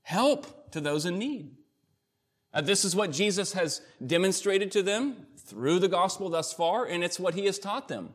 help 0.03 0.73
to 0.73 0.81
those 0.81 1.07
in 1.07 1.19
need. 1.19 1.58
Uh, 2.53 2.61
this 2.61 2.85
is 2.85 2.97
what 2.97 3.13
Jesus 3.13 3.53
has 3.53 3.81
demonstrated 4.05 4.73
to 4.73 4.83
them 4.83 5.27
through 5.37 5.79
the 5.79 5.89
gospel 5.89 6.29
thus 6.31 6.53
far, 6.53 6.85
and 6.85 7.05
it's 7.05 7.21
what 7.21 7.35
he 7.35 7.47
has 7.47 7.59
taught 7.59 7.89
them. 7.89 8.11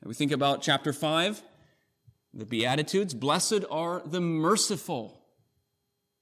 And 0.00 0.08
we 0.08 0.14
think 0.14 0.32
about 0.32 0.62
chapter 0.62 0.92
5, 0.92 1.42
the 2.34 2.44
Beatitudes. 2.44 3.14
Blessed 3.14 3.64
are 3.70 4.02
the 4.04 4.20
merciful, 4.20 5.22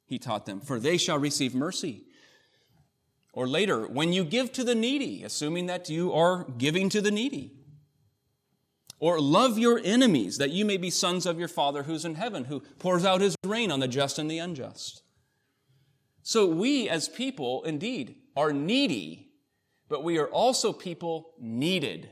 he 0.06 0.18
taught 0.18 0.46
them, 0.46 0.60
for 0.60 0.78
they 0.78 0.96
shall 0.96 1.18
receive 1.18 1.54
mercy. 1.54 2.04
Or 3.32 3.48
later, 3.48 3.86
when 3.86 4.12
you 4.12 4.24
give 4.24 4.52
to 4.52 4.62
the 4.62 4.76
needy, 4.76 5.24
assuming 5.24 5.66
that 5.66 5.90
you 5.90 6.12
are 6.12 6.46
giving 6.56 6.88
to 6.90 7.00
the 7.00 7.10
needy. 7.10 7.52
Or 9.00 9.20
love 9.20 9.58
your 9.58 9.80
enemies, 9.84 10.38
that 10.38 10.50
you 10.50 10.64
may 10.64 10.76
be 10.76 10.88
sons 10.88 11.26
of 11.26 11.38
your 11.38 11.48
Father 11.48 11.82
who's 11.82 12.04
in 12.04 12.14
heaven, 12.14 12.44
who 12.44 12.60
pours 12.78 13.04
out 13.04 13.20
his 13.20 13.34
rain 13.44 13.72
on 13.72 13.80
the 13.80 13.88
just 13.88 14.20
and 14.20 14.30
the 14.30 14.38
unjust. 14.38 15.02
So 16.24 16.46
we 16.46 16.88
as 16.88 17.08
people, 17.08 17.62
indeed, 17.62 18.16
are 18.36 18.52
needy, 18.52 19.28
but 19.88 20.02
we 20.02 20.18
are 20.18 20.26
also 20.26 20.72
people 20.72 21.34
needed. 21.38 22.10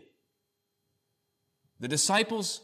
The 1.81 1.89
disciples 1.89 2.61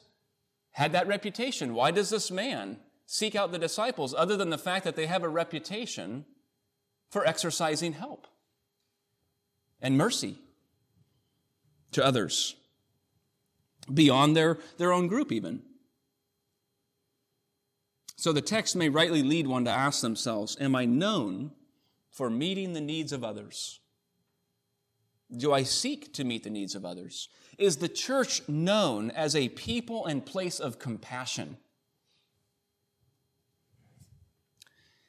had 0.70 0.92
that 0.92 1.08
reputation. 1.08 1.74
Why 1.74 1.90
does 1.90 2.10
this 2.10 2.30
man 2.30 2.78
seek 3.06 3.34
out 3.34 3.50
the 3.50 3.58
disciples 3.58 4.14
other 4.14 4.36
than 4.36 4.50
the 4.50 4.56
fact 4.56 4.84
that 4.84 4.94
they 4.94 5.06
have 5.06 5.24
a 5.24 5.28
reputation 5.28 6.24
for 7.10 7.26
exercising 7.26 7.94
help 7.94 8.28
and 9.80 9.98
mercy 9.98 10.36
to 11.90 12.04
others? 12.04 12.54
beyond 13.92 14.36
their, 14.36 14.58
their 14.76 14.92
own 14.92 15.06
group, 15.06 15.32
even. 15.32 15.62
So 18.18 18.32
the 18.32 18.42
text 18.42 18.74
may 18.74 18.88
rightly 18.88 19.22
lead 19.22 19.46
one 19.46 19.64
to 19.64 19.70
ask 19.70 20.02
themselves 20.02 20.56
Am 20.60 20.74
I 20.74 20.84
known 20.84 21.52
for 22.10 22.28
meeting 22.28 22.72
the 22.72 22.80
needs 22.80 23.12
of 23.12 23.22
others? 23.22 23.78
Do 25.34 25.52
I 25.52 25.62
seek 25.62 26.12
to 26.14 26.24
meet 26.24 26.42
the 26.42 26.50
needs 26.50 26.74
of 26.74 26.84
others? 26.84 27.28
Is 27.58 27.76
the 27.76 27.88
church 27.88 28.46
known 28.48 29.12
as 29.12 29.36
a 29.36 29.48
people 29.50 30.04
and 30.06 30.26
place 30.26 30.58
of 30.58 30.80
compassion? 30.80 31.58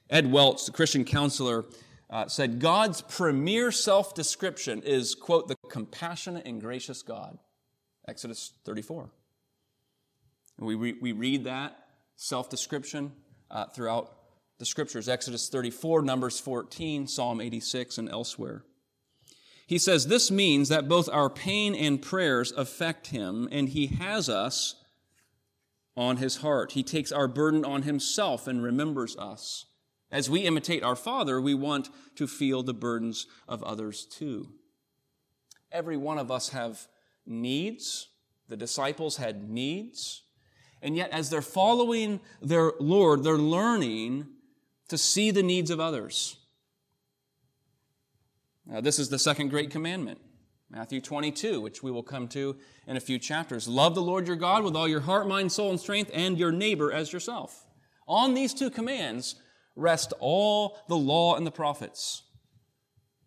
Ed 0.10 0.32
Welch, 0.32 0.66
the 0.66 0.72
Christian 0.72 1.04
counselor, 1.04 1.66
uh, 2.12 2.28
said 2.28 2.60
God's 2.60 3.02
premier 3.02 3.72
self 3.72 4.14
description 4.14 4.84
is, 4.84 5.16
quote, 5.16 5.48
the 5.48 5.56
compassionate 5.70 6.46
and 6.46 6.62
gracious 6.62 7.02
God. 7.02 7.40
Exodus 8.08 8.54
34. 8.66 9.10
And 10.60 10.68
we, 10.68 10.76
re- 10.76 10.98
we 11.02 11.12
read 11.12 11.46
that 11.46 11.89
self 12.20 12.50
description 12.50 13.14
uh, 13.50 13.66
throughout 13.68 14.14
the 14.60 14.66
scriptures 14.66 15.08
Exodus 15.08 15.48
34, 15.50 16.02
Numbers 16.02 16.40
14, 16.40 17.08
Psalm 17.08 17.40
86, 17.40 17.98
and 17.98 18.10
elsewhere. 18.10 18.64
He 19.66 19.78
says 19.78 20.08
this 20.08 20.30
means 20.30 20.70
that 20.70 20.90
both 20.90 21.08
our 21.10 21.30
pain 21.30 21.74
and 21.74 22.02
prayers 22.02 22.52
affect 22.52 23.08
him, 23.08 23.48
and 23.52 23.70
he 23.70 23.88
has 23.88 24.28
us 24.28 24.76
on 25.96 26.18
his 26.18 26.38
heart. 26.38 26.74
He 26.74 26.84
takes 26.84 27.12
our 27.12 27.28
burden 27.28 27.64
on 27.64 27.84
himself 27.84 28.48
and 28.48 28.62
remembers 28.62 29.16
us. 29.16 29.66
As 30.12 30.30
we 30.30 30.42
imitate 30.42 30.84
our 30.84 30.96
Father, 30.96 31.40
we 31.40 31.54
want 31.54 31.90
to 32.16 32.28
feel 32.28 32.64
the 32.64 32.74
burdens 32.74 33.28
of 33.48 33.64
others 33.64 34.06
too. 34.06 34.50
Every 35.72 35.98
one 35.98 36.18
of 36.18 36.32
us 36.32 36.50
have 36.50 36.88
needs. 37.26 38.10
The 38.50 38.58
disciples 38.58 39.18
had 39.18 39.50
needs. 39.50 40.24
And 40.82 40.96
yet, 40.96 41.12
as 41.12 41.30
they're 41.30 41.42
following 41.42 42.20
their 42.42 42.74
Lord, 42.80 43.24
they're 43.24 43.38
learning 43.38 44.28
to 44.88 44.98
see 44.98 45.32
the 45.32 45.44
needs 45.44 45.70
of 45.70 45.80
others. 45.80 46.38
Now, 48.66 48.82
this 48.82 49.00
is 49.00 49.10
the 49.10 49.20
second 49.20 49.50
great 49.50 49.72
commandment, 49.72 50.20
Matthew 50.70 51.02
22, 51.02 51.60
which 51.60 51.82
we 51.82 51.92
will 51.92 52.04
come 52.04 52.28
to 52.30 52.56
in 52.88 52.98
a 52.98 53.02
few 53.02 53.20
chapters. 53.20 53.68
Love 53.68 53.96
the 53.96 54.02
Lord 54.02 54.28
your 54.28 54.36
God 54.36 54.64
with 54.64 54.76
all 54.76 54.88
your 54.88 55.02
heart, 55.02 55.28
mind, 55.28 55.52
soul, 55.52 55.72
and 55.72 55.80
strength, 55.80 56.12
and 56.14 56.38
your 56.38 56.52
neighbor 56.52 56.92
as 56.92 57.12
yourself. 57.12 57.66
On 58.08 58.34
these 58.34 58.54
two 58.54 58.70
commands, 58.70 59.36
rest 59.76 60.14
all 60.20 60.78
the 60.88 60.98
law 60.98 61.36
and 61.36 61.46
the 61.46 61.52
prophets. 61.52 62.24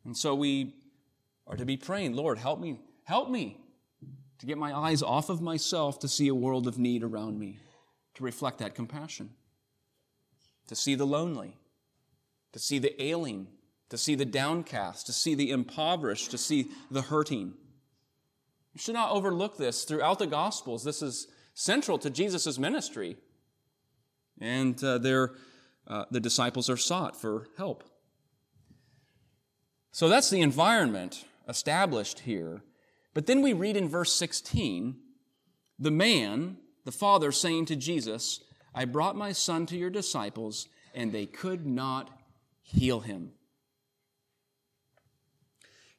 And 0.04 0.16
so 0.16 0.34
we 0.34 0.74
are 1.46 1.56
to 1.56 1.64
be 1.64 1.76
praying, 1.76 2.14
Lord, 2.14 2.38
help 2.38 2.60
me, 2.60 2.80
help 3.04 3.28
me 3.28 3.61
to 4.42 4.46
get 4.46 4.58
my 4.58 4.76
eyes 4.76 5.04
off 5.04 5.28
of 5.28 5.40
myself 5.40 6.00
to 6.00 6.08
see 6.08 6.26
a 6.26 6.34
world 6.34 6.66
of 6.66 6.76
need 6.76 7.04
around 7.04 7.38
me, 7.38 7.60
to 8.12 8.24
reflect 8.24 8.58
that 8.58 8.74
compassion, 8.74 9.30
to 10.66 10.74
see 10.74 10.96
the 10.96 11.06
lonely, 11.06 11.56
to 12.52 12.58
see 12.58 12.80
the 12.80 13.00
ailing, 13.00 13.46
to 13.88 13.96
see 13.96 14.16
the 14.16 14.24
downcast, 14.24 15.06
to 15.06 15.12
see 15.12 15.36
the 15.36 15.52
impoverished, 15.52 16.32
to 16.32 16.38
see 16.38 16.66
the 16.90 17.02
hurting. 17.02 17.54
You 18.72 18.80
should 18.80 18.96
not 18.96 19.12
overlook 19.12 19.58
this 19.58 19.84
throughout 19.84 20.18
the 20.18 20.26
Gospels. 20.26 20.82
This 20.82 21.02
is 21.02 21.28
central 21.54 21.96
to 21.98 22.10
Jesus' 22.10 22.58
ministry. 22.58 23.18
And 24.40 24.82
uh, 24.82 24.98
there 24.98 25.36
uh, 25.86 26.06
the 26.10 26.18
disciples 26.18 26.68
are 26.68 26.76
sought 26.76 27.14
for 27.14 27.46
help. 27.56 27.84
So 29.92 30.08
that's 30.08 30.30
the 30.30 30.40
environment 30.40 31.26
established 31.48 32.18
here. 32.18 32.64
But 33.14 33.26
then 33.26 33.42
we 33.42 33.52
read 33.52 33.76
in 33.76 33.88
verse 33.88 34.12
16 34.14 34.96
the 35.78 35.90
man, 35.90 36.58
the 36.84 36.92
father, 36.92 37.32
saying 37.32 37.66
to 37.66 37.76
Jesus, 37.76 38.40
I 38.74 38.84
brought 38.84 39.16
my 39.16 39.32
son 39.32 39.66
to 39.66 39.76
your 39.76 39.90
disciples, 39.90 40.68
and 40.94 41.12
they 41.12 41.26
could 41.26 41.66
not 41.66 42.10
heal 42.62 43.00
him. 43.00 43.32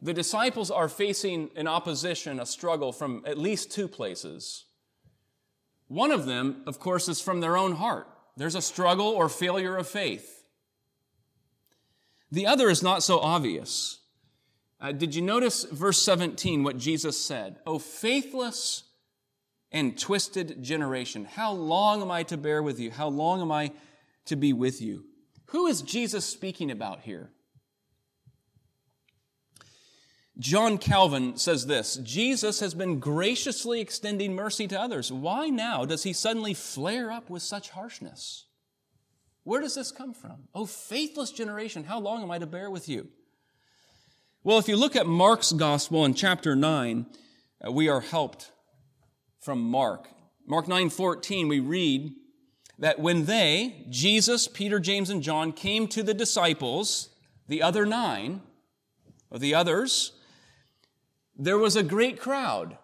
The 0.01 0.13
disciples 0.13 0.71
are 0.71 0.89
facing 0.89 1.49
an 1.55 1.67
opposition, 1.67 2.39
a 2.39 2.45
struggle 2.45 2.91
from 2.91 3.23
at 3.25 3.37
least 3.37 3.71
two 3.71 3.87
places. 3.87 4.65
One 5.87 6.11
of 6.11 6.25
them, 6.25 6.63
of 6.65 6.79
course, 6.79 7.07
is 7.07 7.21
from 7.21 7.39
their 7.39 7.55
own 7.55 7.73
heart. 7.73 8.07
There's 8.35 8.55
a 8.55 8.61
struggle 8.61 9.07
or 9.07 9.29
failure 9.29 9.77
of 9.77 9.87
faith. 9.87 10.43
The 12.31 12.47
other 12.47 12.69
is 12.69 12.81
not 12.81 13.03
so 13.03 13.19
obvious. 13.19 13.99
Uh, 14.83 14.91
did 14.91 15.15
you 15.15 15.21
notice 15.21 15.63
verse 15.63 16.01
17, 16.01 16.61
what 16.61 16.77
Jesus 16.77 17.17
said? 17.17 17.55
Oh, 17.65 17.79
faithless 17.79 18.83
and 19.71 19.97
twisted 19.97 20.61
generation, 20.61 21.23
how 21.23 21.53
long 21.53 22.01
am 22.01 22.11
I 22.11 22.23
to 22.23 22.35
bear 22.35 22.61
with 22.61 22.81
you? 22.81 22.91
How 22.91 23.07
long 23.07 23.41
am 23.41 23.49
I 23.49 23.71
to 24.25 24.35
be 24.35 24.51
with 24.51 24.81
you? 24.81 25.05
Who 25.47 25.67
is 25.67 25.81
Jesus 25.81 26.25
speaking 26.25 26.69
about 26.69 26.99
here? 26.99 27.29
John 30.37 30.77
Calvin 30.77 31.37
says 31.37 31.65
this 31.65 31.95
Jesus 31.97 32.59
has 32.59 32.73
been 32.73 32.99
graciously 32.99 33.79
extending 33.79 34.35
mercy 34.35 34.67
to 34.67 34.79
others. 34.79 35.13
Why 35.13 35.47
now 35.47 35.85
does 35.85 36.03
he 36.03 36.11
suddenly 36.11 36.53
flare 36.53 37.09
up 37.09 37.29
with 37.29 37.41
such 37.41 37.69
harshness? 37.69 38.47
Where 39.43 39.61
does 39.61 39.75
this 39.75 39.91
come 39.91 40.13
from? 40.13 40.49
Oh, 40.53 40.65
faithless 40.65 41.31
generation, 41.31 41.85
how 41.85 41.99
long 41.99 42.21
am 42.21 42.31
I 42.31 42.39
to 42.39 42.47
bear 42.47 42.69
with 42.69 42.89
you? 42.89 43.07
Well, 44.45 44.57
if 44.57 44.67
you 44.67 44.75
look 44.75 44.97
at 44.97 45.07
Mark's 45.07 45.53
gospel 45.53 46.03
in 46.03 46.15
chapter 46.15 46.53
9, 46.53 47.05
uh, 47.65 47.71
we 47.71 47.87
are 47.87 48.01
helped 48.01 48.51
from 49.39 49.61
Mark. 49.61 50.09
Mark 50.45 50.67
9:14 50.67 51.47
we 51.47 51.61
read 51.61 52.13
that 52.77 52.99
when 52.99 53.23
they, 53.23 53.85
Jesus, 53.89 54.49
Peter, 54.49 54.81
James 54.81 55.09
and 55.09 55.23
John 55.23 55.53
came 55.53 55.87
to 55.87 56.03
the 56.03 56.13
disciples, 56.13 57.15
the 57.47 57.61
other 57.61 57.85
9 57.85 58.41
or 59.31 59.39
the 59.39 59.55
others, 59.55 60.11
there 61.37 61.57
was 61.57 61.77
a 61.77 61.83
great 61.83 62.19
crowd. 62.19 62.77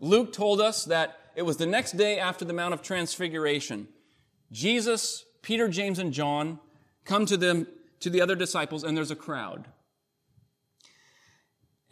Luke 0.00 0.32
told 0.32 0.62
us 0.62 0.86
that 0.86 1.18
it 1.36 1.42
was 1.42 1.58
the 1.58 1.66
next 1.66 1.98
day 1.98 2.18
after 2.18 2.46
the 2.46 2.54
Mount 2.54 2.72
of 2.72 2.80
Transfiguration. 2.80 3.86
Jesus, 4.50 5.26
Peter, 5.42 5.68
James, 5.68 5.98
and 5.98 6.10
John 6.10 6.58
come 7.04 7.26
to 7.26 7.36
them, 7.36 7.66
to 8.00 8.08
the 8.08 8.22
other 8.22 8.34
disciples, 8.34 8.82
and 8.82 8.96
there's 8.96 9.10
a 9.10 9.16
crowd. 9.16 9.68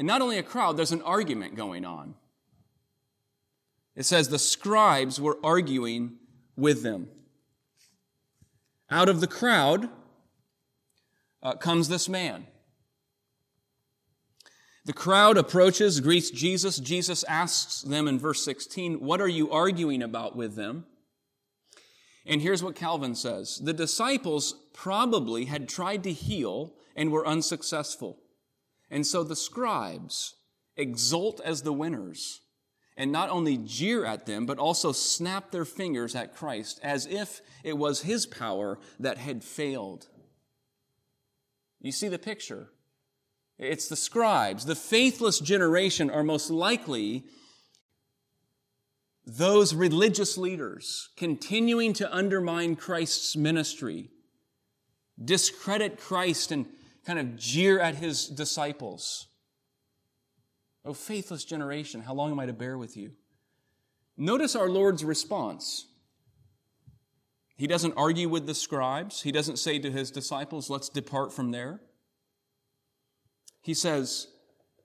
And 0.02 0.08
not 0.08 0.20
only 0.20 0.36
a 0.36 0.42
crowd, 0.42 0.76
there's 0.76 0.90
an 0.90 1.02
argument 1.02 1.54
going 1.54 1.84
on. 1.84 2.16
It 3.94 4.02
says 4.02 4.28
the 4.28 4.36
scribes 4.36 5.20
were 5.20 5.38
arguing 5.44 6.16
with 6.56 6.82
them. 6.82 7.06
Out 8.90 9.08
of 9.08 9.20
the 9.20 9.28
crowd 9.28 9.88
uh, 11.40 11.54
comes 11.54 11.88
this 11.88 12.08
man. 12.08 12.48
The 14.86 14.92
crowd 14.92 15.38
approaches, 15.38 16.00
greets 16.00 16.32
Jesus. 16.32 16.78
Jesus 16.78 17.22
asks 17.28 17.82
them 17.82 18.08
in 18.08 18.18
verse 18.18 18.44
16, 18.44 18.94
What 18.98 19.20
are 19.20 19.28
you 19.28 19.52
arguing 19.52 20.02
about 20.02 20.34
with 20.34 20.56
them? 20.56 20.84
And 22.26 22.42
here's 22.42 22.60
what 22.60 22.74
Calvin 22.74 23.14
says 23.14 23.60
The 23.62 23.72
disciples 23.72 24.56
probably 24.72 25.44
had 25.44 25.68
tried 25.68 26.02
to 26.02 26.12
heal 26.12 26.74
and 26.96 27.12
were 27.12 27.24
unsuccessful. 27.24 28.18
And 28.92 29.06
so 29.06 29.24
the 29.24 29.34
scribes 29.34 30.34
exult 30.76 31.40
as 31.42 31.62
the 31.62 31.72
winners 31.72 32.42
and 32.94 33.10
not 33.10 33.30
only 33.30 33.56
jeer 33.56 34.04
at 34.04 34.26
them, 34.26 34.44
but 34.44 34.58
also 34.58 34.92
snap 34.92 35.50
their 35.50 35.64
fingers 35.64 36.14
at 36.14 36.36
Christ 36.36 36.78
as 36.82 37.06
if 37.06 37.40
it 37.64 37.78
was 37.78 38.02
his 38.02 38.26
power 38.26 38.78
that 39.00 39.16
had 39.16 39.42
failed. 39.42 40.08
You 41.80 41.90
see 41.90 42.08
the 42.08 42.18
picture. 42.18 42.68
It's 43.58 43.88
the 43.88 43.96
scribes. 43.96 44.66
The 44.66 44.74
faithless 44.74 45.40
generation 45.40 46.10
are 46.10 46.22
most 46.22 46.50
likely 46.50 47.24
those 49.24 49.74
religious 49.74 50.36
leaders 50.36 51.08
continuing 51.16 51.94
to 51.94 52.14
undermine 52.14 52.76
Christ's 52.76 53.36
ministry, 53.36 54.10
discredit 55.24 55.98
Christ, 55.98 56.52
and 56.52 56.66
kind 57.04 57.18
of 57.18 57.36
jeer 57.36 57.80
at 57.80 57.96
his 57.96 58.26
disciples. 58.26 59.26
Oh, 60.84 60.94
faithless 60.94 61.44
generation, 61.44 62.02
how 62.02 62.14
long 62.14 62.30
am 62.32 62.40
I 62.40 62.46
to 62.46 62.52
bear 62.52 62.76
with 62.76 62.96
you? 62.96 63.12
Notice 64.16 64.56
our 64.56 64.68
Lord's 64.68 65.04
response. 65.04 65.86
He 67.56 67.66
doesn't 67.66 67.94
argue 67.96 68.28
with 68.28 68.46
the 68.46 68.54
scribes. 68.54 69.22
He 69.22 69.32
doesn't 69.32 69.58
say 69.58 69.78
to 69.78 69.90
his 69.90 70.10
disciples, 70.10 70.68
let's 70.68 70.88
depart 70.88 71.32
from 71.32 71.50
there 71.52 71.80
he 73.62 73.74
says, 73.74 74.26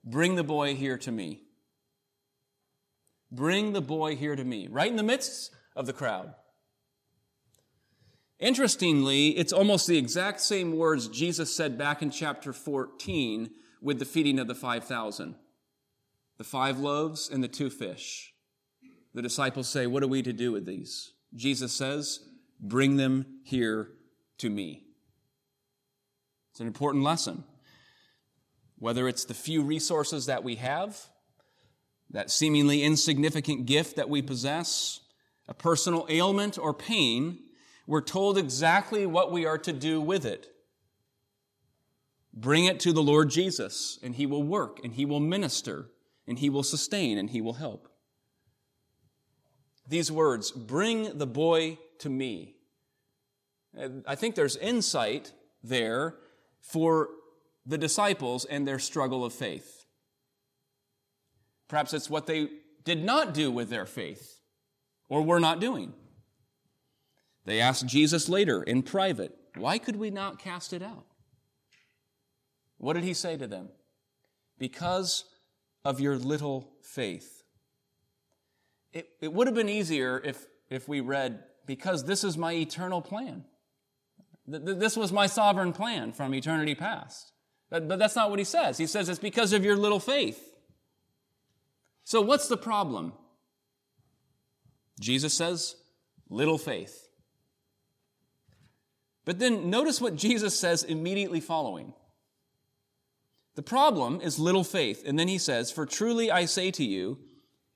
Bring 0.04 0.36
the 0.36 0.44
boy 0.44 0.74
here 0.74 0.96
to 0.98 1.12
me. 1.12 1.42
Bring 3.30 3.72
the 3.72 3.82
boy 3.82 4.16
here 4.16 4.36
to 4.36 4.44
me, 4.44 4.68
right 4.70 4.90
in 4.90 4.96
the 4.96 5.02
midst 5.02 5.50
of 5.76 5.86
the 5.86 5.92
crowd. 5.92 6.32
Interestingly, 8.40 9.30
it's 9.30 9.52
almost 9.52 9.86
the 9.86 9.98
exact 9.98 10.40
same 10.40 10.76
words 10.76 11.08
Jesus 11.08 11.54
said 11.54 11.76
back 11.76 12.02
in 12.02 12.10
chapter 12.10 12.52
14 12.52 13.50
with 13.82 13.98
the 13.98 14.04
feeding 14.04 14.38
of 14.38 14.46
the 14.46 14.54
5,000. 14.54 15.34
The 16.36 16.44
five 16.44 16.78
loaves 16.78 17.28
and 17.28 17.42
the 17.42 17.48
two 17.48 17.68
fish. 17.68 18.32
The 19.12 19.22
disciples 19.22 19.68
say, 19.68 19.88
What 19.88 20.04
are 20.04 20.08
we 20.08 20.22
to 20.22 20.32
do 20.32 20.52
with 20.52 20.66
these? 20.66 21.12
Jesus 21.34 21.72
says, 21.72 22.20
Bring 22.60 22.96
them 22.96 23.40
here 23.42 23.90
to 24.38 24.48
me. 24.48 24.84
It's 26.52 26.60
an 26.60 26.68
important 26.68 27.04
lesson. 27.04 27.44
whether 28.80 29.08
it's 29.08 29.24
the 29.24 29.34
few 29.34 29.62
resources 29.62 30.26
that 30.26 30.44
we 30.44 30.54
have, 30.54 31.06
that 32.10 32.30
seemingly 32.30 32.84
insignificant 32.84 33.66
gift 33.66 33.96
that 33.96 34.08
we 34.08 34.22
possess, 34.22 35.00
a 35.48 35.54
personal 35.54 36.06
ailment 36.08 36.56
or 36.56 36.72
pain, 36.72 37.40
we're 37.88 38.02
told 38.02 38.36
exactly 38.36 39.06
what 39.06 39.32
we 39.32 39.46
are 39.46 39.56
to 39.56 39.72
do 39.72 39.98
with 39.98 40.26
it. 40.26 40.46
Bring 42.34 42.66
it 42.66 42.78
to 42.80 42.92
the 42.92 43.02
Lord 43.02 43.30
Jesus, 43.30 43.98
and 44.02 44.14
He 44.14 44.26
will 44.26 44.42
work, 44.42 44.78
and 44.84 44.92
He 44.92 45.06
will 45.06 45.20
minister, 45.20 45.86
and 46.26 46.38
He 46.38 46.50
will 46.50 46.62
sustain, 46.62 47.16
and 47.16 47.30
He 47.30 47.40
will 47.40 47.54
help. 47.54 47.88
These 49.88 50.12
words, 50.12 50.50
bring 50.50 51.16
the 51.16 51.26
boy 51.26 51.78
to 52.00 52.10
me. 52.10 52.56
I 54.06 54.16
think 54.16 54.34
there's 54.34 54.56
insight 54.56 55.32
there 55.64 56.16
for 56.60 57.08
the 57.64 57.78
disciples 57.78 58.44
and 58.44 58.68
their 58.68 58.78
struggle 58.78 59.24
of 59.24 59.32
faith. 59.32 59.86
Perhaps 61.68 61.94
it's 61.94 62.10
what 62.10 62.26
they 62.26 62.48
did 62.84 63.02
not 63.02 63.32
do 63.32 63.50
with 63.50 63.70
their 63.70 63.86
faith 63.86 64.42
or 65.08 65.22
were 65.22 65.40
not 65.40 65.58
doing. 65.58 65.94
They 67.48 67.62
asked 67.62 67.86
Jesus 67.86 68.28
later 68.28 68.62
in 68.62 68.82
private, 68.82 69.34
Why 69.56 69.78
could 69.78 69.96
we 69.96 70.10
not 70.10 70.38
cast 70.38 70.74
it 70.74 70.82
out? 70.82 71.06
What 72.76 72.92
did 72.92 73.04
he 73.04 73.14
say 73.14 73.38
to 73.38 73.46
them? 73.46 73.70
Because 74.58 75.24
of 75.82 75.98
your 75.98 76.18
little 76.18 76.70
faith. 76.82 77.42
It, 78.92 79.08
it 79.22 79.32
would 79.32 79.46
have 79.46 79.56
been 79.56 79.70
easier 79.70 80.20
if, 80.22 80.44
if 80.68 80.86
we 80.88 81.00
read, 81.00 81.42
Because 81.64 82.04
this 82.04 82.22
is 82.22 82.36
my 82.36 82.52
eternal 82.52 83.00
plan. 83.00 83.44
This 84.46 84.94
was 84.94 85.10
my 85.10 85.26
sovereign 85.26 85.72
plan 85.72 86.12
from 86.12 86.34
eternity 86.34 86.74
past. 86.74 87.32
But, 87.70 87.88
but 87.88 87.98
that's 87.98 88.14
not 88.14 88.28
what 88.28 88.38
he 88.38 88.44
says. 88.44 88.76
He 88.76 88.86
says 88.86 89.08
it's 89.08 89.18
because 89.18 89.54
of 89.54 89.64
your 89.64 89.76
little 89.76 90.00
faith. 90.00 90.54
So 92.04 92.20
what's 92.20 92.48
the 92.48 92.58
problem? 92.58 93.14
Jesus 95.00 95.32
says, 95.32 95.76
little 96.28 96.58
faith. 96.58 97.07
But 99.28 99.38
then 99.38 99.68
notice 99.68 100.00
what 100.00 100.16
Jesus 100.16 100.58
says 100.58 100.84
immediately 100.84 101.40
following. 101.40 101.92
The 103.56 103.62
problem 103.62 104.22
is 104.22 104.38
little 104.38 104.64
faith. 104.64 105.02
And 105.06 105.18
then 105.18 105.28
he 105.28 105.36
says, 105.36 105.70
For 105.70 105.84
truly 105.84 106.30
I 106.30 106.46
say 106.46 106.70
to 106.70 106.82
you, 106.82 107.18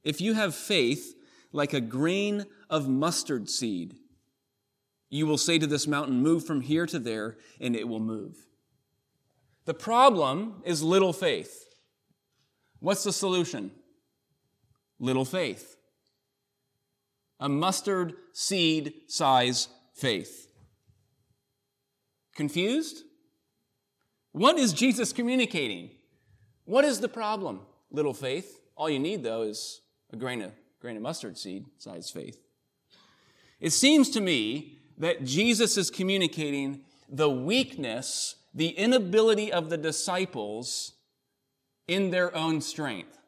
if 0.02 0.22
you 0.22 0.32
have 0.32 0.54
faith 0.54 1.14
like 1.52 1.74
a 1.74 1.80
grain 1.82 2.46
of 2.70 2.88
mustard 2.88 3.50
seed, 3.50 3.96
you 5.10 5.26
will 5.26 5.36
say 5.36 5.58
to 5.58 5.66
this 5.66 5.86
mountain, 5.86 6.22
Move 6.22 6.46
from 6.46 6.62
here 6.62 6.86
to 6.86 6.98
there, 6.98 7.36
and 7.60 7.76
it 7.76 7.86
will 7.86 8.00
move. 8.00 8.46
The 9.66 9.74
problem 9.74 10.62
is 10.64 10.82
little 10.82 11.12
faith. 11.12 11.66
What's 12.80 13.04
the 13.04 13.12
solution? 13.12 13.72
Little 14.98 15.26
faith. 15.26 15.76
A 17.38 17.50
mustard 17.50 18.14
seed 18.32 18.94
size 19.06 19.68
faith. 19.92 20.48
Confused? 22.34 23.04
What 24.32 24.58
is 24.58 24.72
Jesus 24.72 25.12
communicating? 25.12 25.90
What 26.64 26.84
is 26.84 27.00
the 27.00 27.08
problem? 27.08 27.60
Little 27.90 28.14
faith. 28.14 28.60
All 28.76 28.88
you 28.88 28.98
need, 28.98 29.22
though, 29.22 29.42
is 29.42 29.82
a 30.12 30.16
grain 30.16 30.42
of, 30.42 30.52
grain 30.80 30.96
of 30.96 31.02
mustard 31.02 31.36
seed 31.36 31.66
size 31.78 32.10
faith. 32.10 32.38
It 33.60 33.70
seems 33.70 34.10
to 34.10 34.20
me 34.20 34.78
that 34.98 35.24
Jesus 35.24 35.76
is 35.76 35.90
communicating 35.90 36.80
the 37.08 37.30
weakness, 37.30 38.36
the 38.54 38.68
inability 38.68 39.52
of 39.52 39.70
the 39.70 39.76
disciples 39.76 40.92
in 41.86 42.10
their 42.10 42.34
own 42.34 42.60
strength. 42.60 43.18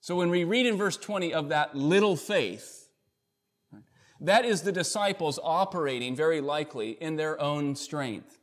So 0.00 0.16
when 0.16 0.30
we 0.30 0.44
read 0.44 0.66
in 0.66 0.76
verse 0.76 0.96
20 0.96 1.32
of 1.32 1.48
that 1.48 1.74
little 1.74 2.16
faith, 2.16 2.83
that 4.26 4.44
is 4.44 4.62
the 4.62 4.72
disciples 4.72 5.38
operating 5.42 6.14
very 6.14 6.40
likely 6.40 6.90
in 6.90 7.16
their 7.16 7.40
own 7.40 7.76
strength. 7.76 8.38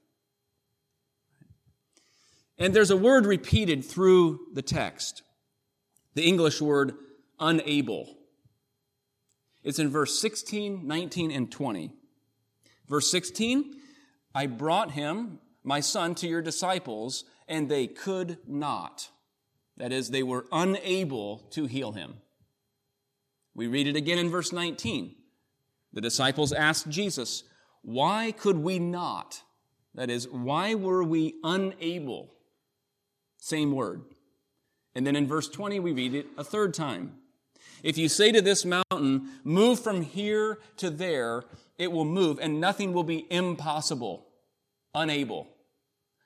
And 2.57 2.73
there's 2.73 2.91
a 2.91 2.97
word 2.97 3.25
repeated 3.25 3.83
through 3.83 4.47
the 4.53 4.61
text 4.61 5.23
the 6.13 6.27
English 6.27 6.61
word 6.61 6.93
unable. 7.39 8.17
It's 9.63 9.79
in 9.79 9.89
verse 9.89 10.19
16, 10.19 10.85
19, 10.85 11.31
and 11.31 11.51
20. 11.51 11.91
Verse 12.87 13.09
16, 13.09 13.75
I 14.35 14.47
brought 14.47 14.91
him, 14.91 15.39
my 15.63 15.79
son, 15.79 16.15
to 16.15 16.27
your 16.27 16.41
disciples, 16.41 17.23
and 17.47 17.69
they 17.69 17.87
could 17.87 18.37
not. 18.45 19.09
That 19.77 19.91
is, 19.91 20.09
they 20.09 20.23
were 20.23 20.45
unable 20.51 21.39
to 21.51 21.65
heal 21.65 21.93
him. 21.93 22.15
We 23.55 23.67
read 23.67 23.87
it 23.87 23.95
again 23.95 24.17
in 24.17 24.29
verse 24.29 24.51
19. 24.51 25.15
The 25.93 26.01
disciples 26.01 26.53
asked 26.53 26.89
Jesus, 26.89 27.43
Why 27.81 28.31
could 28.31 28.57
we 28.57 28.79
not? 28.79 29.41
That 29.95 30.09
is, 30.09 30.27
why 30.27 30.75
were 30.75 31.03
we 31.03 31.35
unable? 31.43 32.33
Same 33.37 33.71
word. 33.73 34.03
And 34.95 35.05
then 35.05 35.15
in 35.15 35.27
verse 35.27 35.49
20, 35.49 35.79
we 35.79 35.91
read 35.91 36.15
it 36.15 36.27
a 36.37 36.43
third 36.43 36.73
time. 36.73 37.17
If 37.83 37.97
you 37.97 38.07
say 38.09 38.31
to 38.31 38.41
this 38.41 38.65
mountain, 38.65 39.29
move 39.43 39.79
from 39.79 40.01
here 40.01 40.59
to 40.77 40.89
there, 40.89 41.43
it 41.77 41.91
will 41.91 42.05
move 42.05 42.39
and 42.39 42.61
nothing 42.61 42.93
will 42.93 43.03
be 43.03 43.25
impossible, 43.29 44.27
unable. 44.93 45.47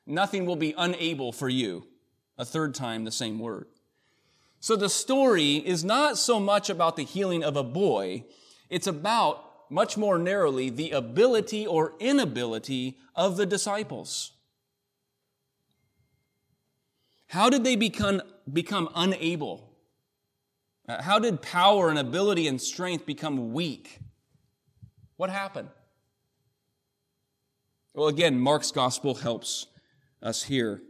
Nothing 0.05 0.45
will 0.45 0.55
be 0.55 0.73
unable 0.77 1.31
for 1.31 1.49
you. 1.49 1.87
A 2.37 2.45
third 2.45 2.75
time, 2.75 3.05
the 3.05 3.11
same 3.11 3.39
word. 3.39 3.67
So 4.59 4.75
the 4.75 4.89
story 4.89 5.55
is 5.55 5.83
not 5.83 6.17
so 6.17 6.39
much 6.39 6.69
about 6.69 6.95
the 6.95 7.05
healing 7.05 7.43
of 7.43 7.55
a 7.55 7.63
boy. 7.63 8.25
It's 8.69 8.87
about, 8.87 9.44
much 9.69 9.97
more 9.97 10.17
narrowly, 10.17 10.69
the 10.69 10.91
ability 10.91 11.65
or 11.65 11.93
inability 11.99 12.97
of 13.15 13.37
the 13.37 13.45
disciples. 13.45 14.31
How 17.27 17.49
did 17.49 17.63
they 17.63 17.75
become, 17.75 18.21
become 18.51 18.89
unable? 18.95 19.73
How 20.87 21.19
did 21.19 21.41
power 21.41 21.89
and 21.89 21.97
ability 21.97 22.47
and 22.47 22.61
strength 22.61 23.05
become 23.05 23.53
weak? 23.53 23.99
What 25.17 25.29
happened? 25.29 25.69
Well, 27.93 28.07
again, 28.07 28.39
Mark's 28.39 28.71
gospel 28.71 29.15
helps 29.15 29.67
us 30.21 30.43
here. 30.43 30.81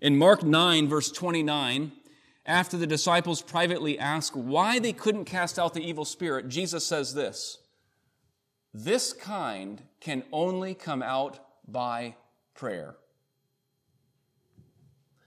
In 0.00 0.16
Mark 0.16 0.44
9, 0.44 0.88
verse 0.88 1.10
29, 1.10 1.92
after 2.48 2.78
the 2.78 2.86
disciples 2.86 3.42
privately 3.42 3.98
ask 3.98 4.32
why 4.32 4.78
they 4.78 4.94
couldn't 4.94 5.26
cast 5.26 5.58
out 5.58 5.74
the 5.74 5.86
evil 5.86 6.06
spirit, 6.06 6.48
Jesus 6.48 6.84
says 6.84 7.14
this 7.14 7.58
This 8.72 9.12
kind 9.12 9.82
can 10.00 10.24
only 10.32 10.74
come 10.74 11.02
out 11.02 11.38
by 11.68 12.16
prayer. 12.54 12.96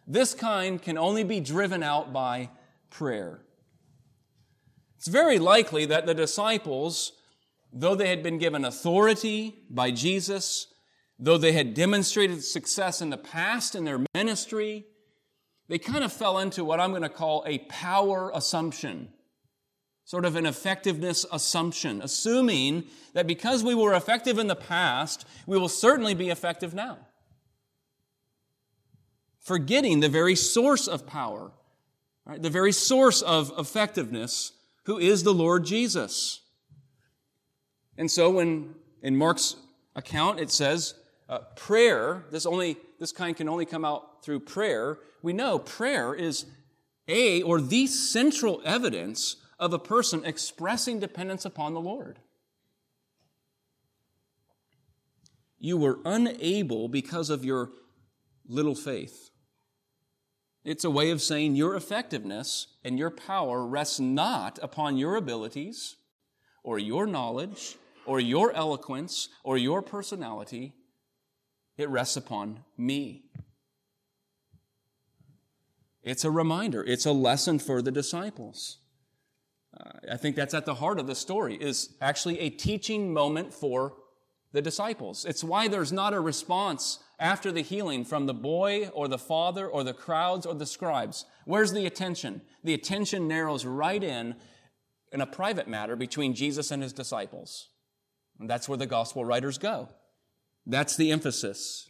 This 0.07 0.33
kind 0.33 0.81
can 0.81 0.97
only 0.97 1.23
be 1.23 1.39
driven 1.39 1.83
out 1.83 2.11
by 2.11 2.49
prayer. 2.89 3.45
It's 4.97 5.07
very 5.07 5.39
likely 5.39 5.85
that 5.85 6.05
the 6.05 6.13
disciples, 6.13 7.13
though 7.71 7.95
they 7.95 8.09
had 8.09 8.23
been 8.23 8.39
given 8.39 8.65
authority 8.65 9.63
by 9.69 9.91
Jesus, 9.91 10.67
though 11.17 11.37
they 11.37 11.53
had 11.53 11.75
demonstrated 11.75 12.43
success 12.43 12.99
in 13.01 13.11
the 13.11 13.17
past 13.17 13.75
in 13.75 13.85
their 13.85 14.03
ministry, 14.15 14.85
they 15.71 15.79
kind 15.79 16.03
of 16.03 16.11
fell 16.11 16.37
into 16.39 16.65
what 16.65 16.81
I'm 16.81 16.89
going 16.89 17.01
to 17.01 17.07
call 17.07 17.45
a 17.47 17.59
power 17.59 18.29
assumption, 18.35 19.07
sort 20.03 20.25
of 20.25 20.35
an 20.35 20.45
effectiveness 20.45 21.25
assumption, 21.31 22.01
assuming 22.01 22.83
that 23.13 23.25
because 23.25 23.63
we 23.63 23.73
were 23.73 23.93
effective 23.93 24.37
in 24.37 24.47
the 24.47 24.55
past, 24.55 25.25
we 25.47 25.57
will 25.57 25.69
certainly 25.69 26.13
be 26.13 26.29
effective 26.29 26.73
now. 26.73 26.97
Forgetting 29.39 30.01
the 30.01 30.09
very 30.09 30.35
source 30.35 30.89
of 30.89 31.07
power, 31.07 31.53
right? 32.25 32.41
the 32.41 32.49
very 32.49 32.73
source 32.73 33.21
of 33.21 33.53
effectiveness 33.57 34.51
who 34.87 34.97
is 34.97 35.23
the 35.23 35.33
Lord 35.33 35.63
Jesus. 35.63 36.41
And 37.97 38.11
so 38.11 38.29
when 38.29 38.75
in 39.01 39.15
Mark's 39.15 39.55
account 39.95 40.41
it 40.41 40.51
says 40.51 40.95
uh, 41.29 41.39
prayer, 41.55 42.25
this 42.29 42.45
only 42.45 42.75
this 42.99 43.13
kind 43.13 43.37
can 43.37 43.47
only 43.47 43.65
come 43.65 43.85
through 44.21 44.41
prayer. 44.41 44.99
We 45.21 45.33
know 45.33 45.59
prayer 45.59 46.13
is 46.13 46.45
a 47.07 47.41
or 47.41 47.59
the 47.59 47.87
central 47.87 48.61
evidence 48.63 49.37
of 49.59 49.73
a 49.73 49.79
person 49.79 50.25
expressing 50.25 50.99
dependence 50.99 51.45
upon 51.45 51.73
the 51.73 51.81
Lord. 51.81 52.19
You 55.59 55.77
were 55.77 55.99
unable 56.05 56.87
because 56.87 57.29
of 57.29 57.45
your 57.45 57.69
little 58.47 58.75
faith. 58.75 59.29
It's 60.63 60.83
a 60.83 60.91
way 60.91 61.11
of 61.11 61.21
saying 61.21 61.55
your 61.55 61.75
effectiveness 61.75 62.67
and 62.83 62.97
your 62.97 63.11
power 63.11 63.65
rests 63.65 63.99
not 63.99 64.59
upon 64.61 64.97
your 64.97 65.15
abilities 65.15 65.97
or 66.63 66.77
your 66.77 67.07
knowledge 67.07 67.77
or 68.05 68.19
your 68.19 68.51
eloquence 68.53 69.29
or 69.43 69.57
your 69.57 69.81
personality. 69.81 70.73
It 71.77 71.89
rests 71.89 72.17
upon 72.17 72.63
me. 72.77 73.23
It's 76.03 76.25
a 76.25 76.31
reminder. 76.31 76.83
It's 76.83 77.05
a 77.05 77.11
lesson 77.11 77.59
for 77.59 77.81
the 77.81 77.91
disciples. 77.91 78.77
Uh, 79.79 79.91
I 80.11 80.17
think 80.17 80.35
that's 80.35 80.53
at 80.53 80.65
the 80.65 80.75
heart 80.75 80.99
of 80.99 81.07
the 81.07 81.15
story, 81.15 81.55
is 81.55 81.95
actually 82.01 82.39
a 82.39 82.49
teaching 82.49 83.13
moment 83.13 83.53
for 83.53 83.93
the 84.51 84.61
disciples. 84.61 85.25
It's 85.25 85.43
why 85.43 85.67
there's 85.67 85.93
not 85.93 86.13
a 86.13 86.19
response 86.19 86.99
after 87.19 87.51
the 87.51 87.61
healing 87.61 88.03
from 88.03 88.25
the 88.25 88.33
boy 88.33 88.89
or 88.93 89.07
the 89.07 89.17
father 89.17 89.67
or 89.67 89.83
the 89.83 89.93
crowds 89.93 90.45
or 90.45 90.55
the 90.55 90.65
scribes. 90.65 91.25
Where's 91.45 91.71
the 91.71 91.85
attention? 91.85 92.41
The 92.63 92.73
attention 92.73 93.27
narrows 93.27 93.65
right 93.65 94.03
in 94.03 94.35
in 95.11 95.21
a 95.21 95.27
private 95.27 95.67
matter 95.67 95.95
between 95.95 96.33
Jesus 96.33 96.71
and 96.71 96.81
his 96.81 96.93
disciples. 96.93 97.69
And 98.39 98.49
that's 98.49 98.67
where 98.67 98.77
the 98.77 98.87
gospel 98.87 99.23
writers 99.23 99.57
go. 99.57 99.89
That's 100.65 100.95
the 100.95 101.11
emphasis. 101.11 101.89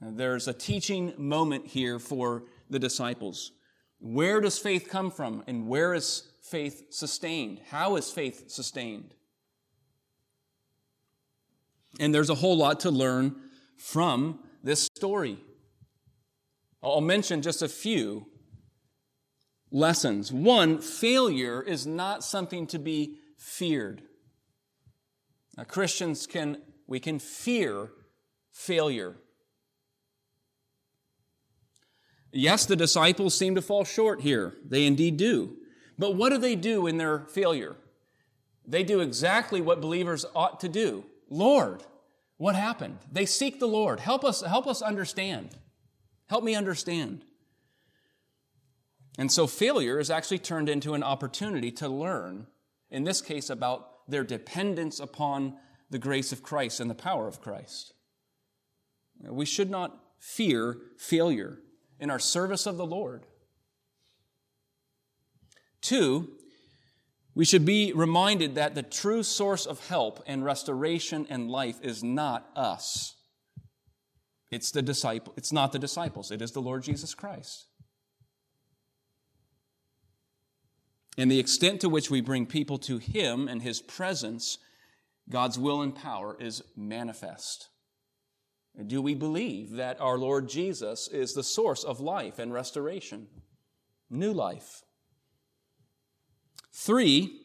There's 0.00 0.48
a 0.48 0.52
teaching 0.52 1.14
moment 1.16 1.66
here 1.66 1.98
for 1.98 2.44
the 2.72 2.78
disciples. 2.78 3.52
Where 4.00 4.40
does 4.40 4.58
faith 4.58 4.88
come 4.88 5.10
from 5.10 5.44
and 5.46 5.68
where 5.68 5.94
is 5.94 6.28
faith 6.42 6.86
sustained? 6.90 7.60
How 7.70 7.96
is 7.96 8.10
faith 8.10 8.50
sustained? 8.50 9.14
And 12.00 12.14
there's 12.14 12.30
a 12.30 12.34
whole 12.34 12.56
lot 12.56 12.80
to 12.80 12.90
learn 12.90 13.36
from 13.76 14.40
this 14.62 14.88
story. 14.96 15.38
I'll 16.82 17.00
mention 17.00 17.42
just 17.42 17.62
a 17.62 17.68
few 17.68 18.26
lessons. 19.70 20.32
One, 20.32 20.80
failure 20.80 21.62
is 21.62 21.86
not 21.86 22.24
something 22.24 22.66
to 22.68 22.78
be 22.78 23.18
feared. 23.38 24.02
Now, 25.56 25.64
Christians 25.64 26.26
can, 26.26 26.58
we 26.86 26.98
can 26.98 27.18
fear 27.18 27.90
failure. 28.50 29.16
Yes, 32.32 32.64
the 32.64 32.76
disciples 32.76 33.34
seem 33.34 33.54
to 33.54 33.62
fall 33.62 33.84
short 33.84 34.22
here. 34.22 34.54
They 34.64 34.86
indeed 34.86 35.18
do. 35.18 35.56
But 35.98 36.16
what 36.16 36.30
do 36.30 36.38
they 36.38 36.56
do 36.56 36.86
in 36.86 36.96
their 36.96 37.20
failure? 37.20 37.76
They 38.66 38.82
do 38.82 39.00
exactly 39.00 39.60
what 39.60 39.80
believers 39.80 40.24
ought 40.34 40.60
to 40.60 40.68
do. 40.68 41.04
Lord, 41.28 41.82
what 42.38 42.54
happened? 42.54 42.98
They 43.10 43.26
seek 43.26 43.60
the 43.60 43.68
Lord. 43.68 44.00
Help 44.00 44.24
us, 44.24 44.40
help 44.40 44.66
us 44.66 44.80
understand. 44.80 45.50
Help 46.28 46.42
me 46.42 46.54
understand. 46.54 47.22
And 49.18 49.30
so 49.30 49.46
failure 49.46 49.98
is 49.98 50.10
actually 50.10 50.38
turned 50.38 50.70
into 50.70 50.94
an 50.94 51.02
opportunity 51.02 51.70
to 51.72 51.88
learn, 51.88 52.46
in 52.90 53.04
this 53.04 53.20
case, 53.20 53.50
about 53.50 54.08
their 54.08 54.24
dependence 54.24 54.98
upon 54.98 55.56
the 55.90 55.98
grace 55.98 56.32
of 56.32 56.42
Christ 56.42 56.80
and 56.80 56.88
the 56.88 56.94
power 56.94 57.28
of 57.28 57.42
Christ. 57.42 57.92
We 59.20 59.44
should 59.44 59.68
not 59.70 59.98
fear 60.18 60.78
failure 60.96 61.58
in 62.02 62.10
our 62.10 62.18
service 62.18 62.66
of 62.66 62.76
the 62.76 62.84
Lord. 62.84 63.24
Two, 65.80 66.30
we 67.32 67.44
should 67.44 67.64
be 67.64 67.92
reminded 67.92 68.56
that 68.56 68.74
the 68.74 68.82
true 68.82 69.22
source 69.22 69.66
of 69.66 69.86
help 69.86 70.20
and 70.26 70.44
restoration 70.44 71.28
and 71.30 71.48
life 71.48 71.78
is 71.80 72.02
not 72.02 72.50
us. 72.56 73.14
It's 74.50 74.72
the 74.72 74.82
disciple, 74.82 75.32
it's 75.36 75.52
not 75.52 75.70
the 75.70 75.78
disciples, 75.78 76.32
it 76.32 76.42
is 76.42 76.50
the 76.50 76.60
Lord 76.60 76.82
Jesus 76.82 77.14
Christ. 77.14 77.68
And 81.16 81.30
the 81.30 81.38
extent 81.38 81.80
to 81.82 81.88
which 81.88 82.10
we 82.10 82.20
bring 82.20 82.46
people 82.46 82.78
to 82.78 82.98
Him 82.98 83.46
and 83.46 83.62
His 83.62 83.80
presence, 83.80 84.58
God's 85.30 85.58
will 85.58 85.82
and 85.82 85.94
power 85.94 86.36
is 86.40 86.62
manifest. 86.76 87.68
Do 88.86 89.02
we 89.02 89.14
believe 89.14 89.72
that 89.72 90.00
our 90.00 90.16
Lord 90.16 90.48
Jesus 90.48 91.06
is 91.08 91.34
the 91.34 91.42
source 91.42 91.84
of 91.84 92.00
life 92.00 92.38
and 92.38 92.52
restoration? 92.52 93.26
New 94.08 94.32
life. 94.32 94.82
Three, 96.72 97.38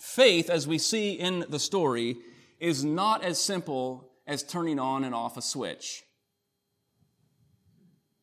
faith, 0.00 0.50
as 0.50 0.66
we 0.66 0.78
see 0.78 1.12
in 1.12 1.44
the 1.48 1.60
story, 1.60 2.16
is 2.58 2.84
not 2.84 3.22
as 3.22 3.38
simple 3.38 4.10
as 4.26 4.42
turning 4.42 4.80
on 4.80 5.04
and 5.04 5.14
off 5.14 5.36
a 5.36 5.42
switch. 5.42 6.02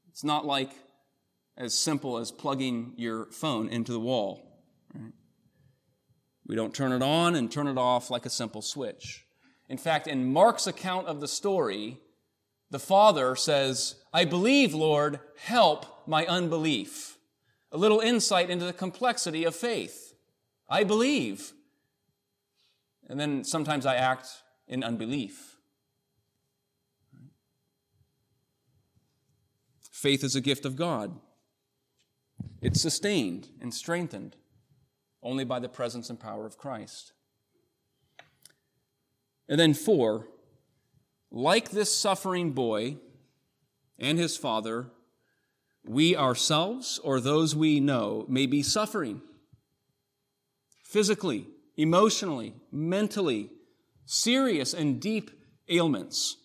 It's 0.10 0.24
not 0.24 0.46
like 0.46 0.72
as 1.58 1.74
simple 1.74 2.18
as 2.18 2.32
plugging 2.32 2.94
your 2.98 3.28
phone 3.28 3.70
into 3.70 3.94
the 3.94 4.00
wall. 4.00 4.62
Right? 4.94 5.14
We 6.46 6.56
don't 6.56 6.74
turn 6.74 6.92
it 6.92 7.02
on 7.02 7.36
and 7.36 7.52
turn 7.52 7.68
it 7.68 7.78
off 7.78 8.10
like 8.10 8.26
a 8.26 8.30
simple 8.30 8.62
switch. 8.62 9.23
In 9.74 9.80
fact, 9.80 10.06
in 10.06 10.32
Mark's 10.32 10.68
account 10.68 11.08
of 11.08 11.20
the 11.20 11.28
story, 11.28 11.98
the 12.70 12.78
father 12.78 13.36
says, 13.36 13.96
I 14.14 14.24
believe, 14.24 14.76
Lord, 14.76 15.20
help 15.36 16.08
my 16.08 16.28
unbelief 16.28 17.18
a 17.72 17.78
little 17.78 18.00
insight 18.00 18.52
into 18.52 18.66
the 18.66 18.72
complexity 18.72 19.46
of 19.46 19.56
faith. 19.56 20.14
I 20.70 20.84
believe. 20.84 21.54
And 23.10 23.20
then 23.20 23.44
sometimes 23.44 23.88
I 23.88 23.96
act 23.96 24.28
in 24.68 24.84
unbelief. 24.84 25.58
Faith 29.90 30.24
is 30.24 30.36
a 30.36 30.42
gift 30.42 30.66
of 30.66 30.76
God. 30.76 31.20
It's 32.62 32.80
sustained 32.80 33.48
and 33.60 33.74
strengthened 33.74 34.36
only 35.24 35.44
by 35.44 35.58
the 35.58 35.68
presence 35.68 36.12
and 36.12 36.20
power 36.20 36.46
of 36.46 36.60
Christ. 36.60 37.13
And 39.54 39.60
then, 39.60 39.76
four, 39.76 40.26
like 41.30 41.70
this 41.70 41.96
suffering 41.96 42.54
boy 42.54 42.98
and 44.00 44.18
his 44.18 44.36
father, 44.36 44.88
we 45.86 46.16
ourselves 46.16 47.00
or 47.04 47.20
those 47.20 47.56
we 47.56 47.80
know 47.80 48.26
may 48.28 48.48
be 48.48 48.64
suffering 48.64 49.22
physically, 50.84 51.46
emotionally, 51.78 52.56
mentally, 52.72 53.52
serious 54.08 54.74
and 54.74 55.00
deep 55.00 55.30
ailments. 55.70 56.38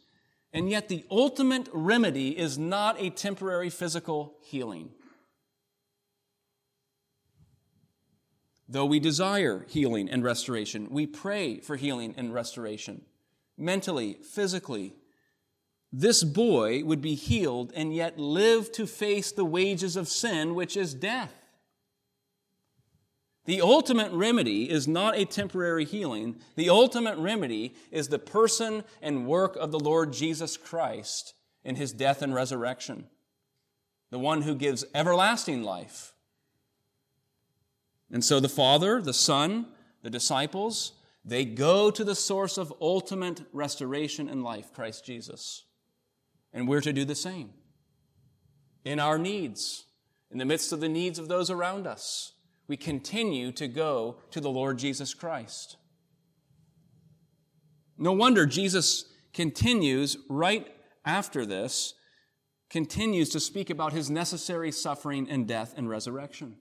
And 0.53 0.69
yet, 0.69 0.89
the 0.89 1.03
ultimate 1.11 1.71
remedy 1.73 2.39
is 2.39 2.59
not 2.59 3.01
a 3.01 3.09
temporary 3.09 3.71
physical 3.71 4.35
healing. 4.43 4.91
Though 8.69 8.87
we 8.87 9.01
desire 9.01 9.65
healing 9.69 10.11
and 10.11 10.23
restoration, 10.23 10.89
we 10.91 11.07
pray 11.07 11.59
for 11.61 11.77
healing 11.77 12.15
and 12.17 12.35
restoration, 12.35 13.03
mentally, 13.57 14.19
physically, 14.23 14.95
this 15.93 16.23
boy 16.23 16.85
would 16.85 17.01
be 17.01 17.15
healed 17.15 17.73
and 17.75 17.95
yet 17.95 18.19
live 18.19 18.71
to 18.73 18.87
face 18.87 19.33
the 19.33 19.45
wages 19.45 19.97
of 19.97 20.09
sin, 20.09 20.55
which 20.55 20.77
is 20.77 20.93
death. 20.93 21.33
The 23.47 23.63
ultimate 23.63 24.13
remedy 24.13 24.69
is 24.69 24.87
not 24.87 25.17
a 25.17 25.25
temporary 25.25 25.87
healing. 25.87 26.37
The 26.57 26.69
ultimate 26.69 27.17
remedy 27.17 27.75
is 27.91 28.09
the 28.09 28.19
person 28.19 28.85
and 29.01 29.27
work 29.27 29.57
of 29.57 29.73
the 29.73 29.81
Lord 29.81 30.13
Jesus 30.13 30.59
Christ 30.59 31.33
in 31.65 31.77
his 31.77 31.95
death 31.95 32.21
and 32.21 32.35
resurrection, 32.35 33.07
the 34.11 34.19
one 34.19 34.43
who 34.43 34.55
gives 34.55 34.85
everlasting 34.95 35.63
life. 35.63 36.13
And 38.11 38.25
so 38.25 38.41
the 38.41 38.49
Father, 38.49 39.01
the 39.03 39.13
Son, 39.13 39.67
the 40.03 40.11
disciples, 40.11 40.93
they 41.25 41.45
go 41.45 41.91
to 41.91 42.05
the 42.05 42.15
source 42.15 42.57
of 42.57 42.73
ultimate 42.81 43.43
restoration 43.53 44.29
and 44.29 44.43
life, 44.43 44.73
Christ 44.73 45.05
Jesus. 45.05 45.65
And 46.53 46.67
we're 46.67 46.81
to 46.81 46.93
do 46.93 47.05
the 47.05 47.15
same 47.15 47.51
in 48.85 48.99
our 48.99 49.19
needs, 49.19 49.85
in 50.31 50.39
the 50.39 50.47
midst 50.47 50.73
of 50.73 50.81
the 50.81 50.89
needs 50.89 51.19
of 51.19 51.29
those 51.29 51.51
around 51.51 51.87
us. 51.87 52.33
We 52.67 52.77
continue 52.77 53.53
to 53.53 53.69
go 53.69 54.17
to 54.31 54.41
the 54.41 54.51
Lord 54.51 54.79
Jesus 54.79 55.13
Christ. 55.13 55.77
No 57.99 58.13
wonder 58.13 58.47
Jesus 58.47 59.05
continues 59.35 60.17
right 60.29 60.67
after 61.05 61.45
this, 61.45 61.95
continues 62.71 63.29
to 63.31 63.41
speak 63.41 63.71
about 63.71 63.93
his 63.93 64.11
necessary 64.11 64.71
suffering 64.71 65.29
and 65.29 65.47
death 65.47 65.75
and 65.77 65.89
resurrection. 65.89 66.57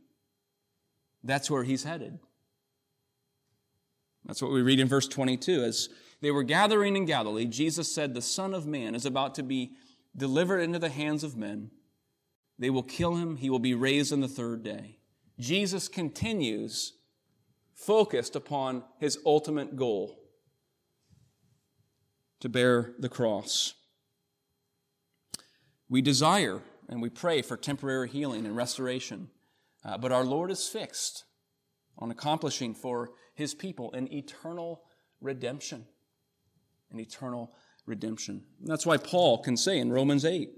That's 1.28 1.52
where 1.52 1.64
he's 1.64 1.84
headed. 1.84 2.20
That's 4.26 4.42
what 4.42 4.52
we 4.52 4.62
read 4.62 4.80
in 4.80 4.88
verse 4.88 5.08
22. 5.08 5.62
As 5.62 5.90
they 6.22 6.32
were 6.32 6.44
gathering 6.44 6.96
in 6.96 7.06
Galilee, 7.06 7.46
Jesus 7.46 7.94
said, 7.94 8.14
The 8.14 8.22
Son 8.22 8.54
of 8.54 8.66
Man 8.66 8.96
is 8.96 9.06
about 9.06 9.36
to 9.36 9.44
be 9.44 9.74
delivered 10.16 10.60
into 10.60 10.80
the 10.80 10.90
hands 10.90 11.26
of 11.26 11.36
men. 11.36 11.70
They 12.58 12.70
will 12.70 12.82
kill 12.82 13.16
him. 13.16 13.36
He 13.36 13.50
will 13.50 13.60
be 13.60 13.74
raised 13.74 14.14
on 14.14 14.22
the 14.22 14.28
third 14.28 14.64
day. 14.64 15.00
Jesus 15.38 15.88
continues 15.90 16.94
focused 17.74 18.36
upon 18.36 18.84
his 18.98 19.20
ultimate 19.26 19.76
goal 19.76 20.18
to 22.40 22.50
bear 22.50 22.94
the 23.00 23.10
cross. 23.10 23.74
We 25.90 26.02
desire 26.02 26.62
and 26.90 27.02
we 27.02 27.10
pray 27.10 27.42
for 27.42 27.58
temporary 27.58 28.10
healing 28.10 28.46
and 28.46 28.56
restoration, 28.56 29.30
uh, 29.88 29.98
but 29.98 30.12
our 30.12 30.26
Lord 30.26 30.52
is 30.52 30.68
fixed 30.68 31.24
on 31.98 32.12
accomplishing 32.12 32.76
for 32.76 33.12
his 33.34 33.54
people 33.54 33.92
an 33.94 34.12
eternal 34.14 34.84
redemption. 35.22 35.86
An 36.92 37.00
eternal 37.00 37.54
redemption. 37.86 38.44
And 38.60 38.68
that's 38.68 38.86
why 38.86 38.98
Paul 38.98 39.40
can 39.40 39.56
say 39.58 39.80
in 39.80 39.92
Romans 39.92 40.26
8 40.26 40.52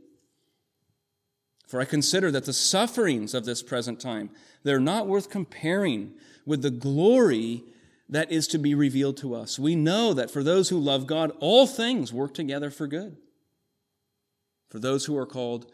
For 1.68 1.80
I 1.80 1.86
consider 1.86 2.32
that 2.32 2.46
the 2.46 2.54
sufferings 2.54 3.34
of 3.34 3.46
this 3.46 3.62
present 3.62 4.00
time, 4.00 4.32
they're 4.63 4.80
not 4.80 5.08
worth 5.08 5.30
comparing 5.30 6.15
with 6.46 6.63
the 6.63 6.72
glory 6.72 7.63
that 8.10 8.32
is 8.32 8.48
to 8.48 8.58
be 8.58 8.74
revealed 8.74 9.18
to 9.18 9.36
us. 9.36 9.60
We 9.60 9.76
know 9.76 10.13
that 10.13 10.32
for 10.32 10.44
those 10.44 10.70
who 10.70 10.80
love 10.80 11.06
God, 11.06 11.32
all 11.39 11.68
things 11.68 12.12
work 12.12 12.34
together 12.34 12.72
for 12.72 12.88
good. 12.88 13.18
For 14.70 14.80
those 14.80 15.06
who 15.06 15.15
are 15.15 15.28
called 15.28 15.72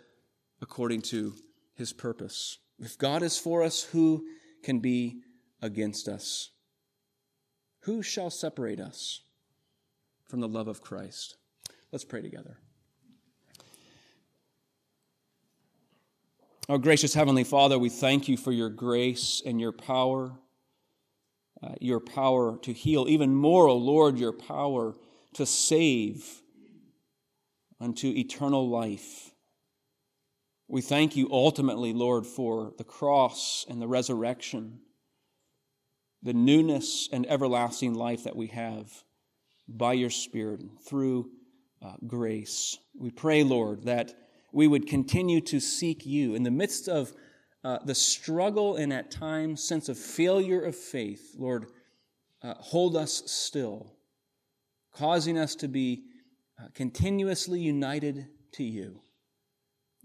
according 0.62 1.02
to 1.04 1.34
his 1.76 1.94
purpose. 1.94 2.58
If 2.80 2.98
God 2.98 3.24
is 3.24 3.38
for 3.38 3.64
us, 3.64 3.84
who 3.84 4.26
can 4.64 4.80
be 4.80 5.22
against 5.62 6.08
us? 6.08 6.52
Who 7.82 8.02
shall 8.02 8.30
separate 8.30 8.80
us 8.80 9.22
from 10.26 10.42
the 10.42 10.48
love 10.48 10.68
of 10.68 10.82
Christ? 10.82 11.38
Let's 11.92 12.04
pray 12.04 12.22
together. 12.22 12.58
Our 16.68 16.80
gracious 16.80 17.14
Heavenly 17.14 17.44
Father, 17.44 17.78
we 17.78 17.90
thank 17.90 18.28
you 18.28 18.38
for 18.38 18.52
your 18.52 18.70
grace 18.70 19.42
and 19.46 19.62
your 19.62 19.72
power, 19.72 20.34
uh, 21.62 21.76
your 21.80 22.00
power 22.00 22.58
to 22.64 22.74
heal, 22.74 23.06
even 23.08 23.36
more, 23.36 23.68
O 23.68 23.74
oh 23.74 23.78
Lord, 23.78 24.18
your 24.18 24.34
power 24.34 24.96
to 25.36 25.46
save 25.46 26.42
unto 27.80 28.08
eternal 28.08 28.68
life. 28.68 29.35
We 30.68 30.82
thank 30.82 31.16
you 31.16 31.30
ultimately, 31.32 31.94
Lord, 31.94 32.26
for 32.26 32.74
the 32.78 32.84
cross 32.84 33.66
and 33.70 33.82
the 33.82 33.88
resurrection, 33.88 34.80
the 36.24 36.34
newness 36.34 37.08
and 37.12 37.26
everlasting 37.30 37.94
life 37.94 38.24
that 38.24 38.36
we 38.36 38.48
have 38.48 38.92
by 39.68 39.94
your 39.94 40.10
Spirit 40.10 40.62
through 40.88 41.30
uh, 41.84 41.94
grace. 42.08 42.78
We 42.98 43.12
pray, 43.12 43.44
Lord, 43.44 43.84
that 43.84 44.14
we 44.52 44.68
would 44.68 44.88
continue 44.88 45.42
to 45.42 45.60
seek 45.60 46.06
you 46.06 46.34
in 46.34 46.44
the 46.44 46.52
midst 46.52 46.88
of 46.88 47.14
uh, 47.64 47.80
the 47.84 47.96
struggle 47.96 48.76
and 48.76 48.94
at 48.94 49.12
times 49.12 49.64
sense 49.64 49.90
of 49.90 49.98
failure 49.98 50.62
of 50.62 50.76
faith. 50.76 51.36
Lord, 51.38 51.66
uh, 52.42 52.54
hold 52.56 52.96
us 52.96 53.24
still, 53.26 53.94
causing 54.94 55.38
us 55.38 55.56
to 55.56 55.68
be 55.68 56.06
uh, 56.60 56.68
continuously 56.74 57.60
united 57.60 58.28
to 58.54 58.64
you. 58.64 59.02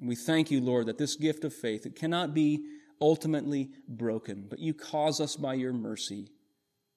We 0.01 0.17
thank 0.17 0.51
you, 0.51 0.61
Lord, 0.61 0.87
that 0.87 0.99
this 0.99 1.15
gift 1.15 1.45
of 1.45 1.53
faith, 1.53 1.85
it 1.85 1.95
cannot 1.95 2.33
be 2.33 2.65
ultimately 3.01 3.71
broken, 3.89 4.47
but 4.49 4.59
you 4.59 4.75
cause 4.75 5.21
us 5.21 5.37
by 5.37 5.55
your 5.55 5.73
mercy 5.73 6.31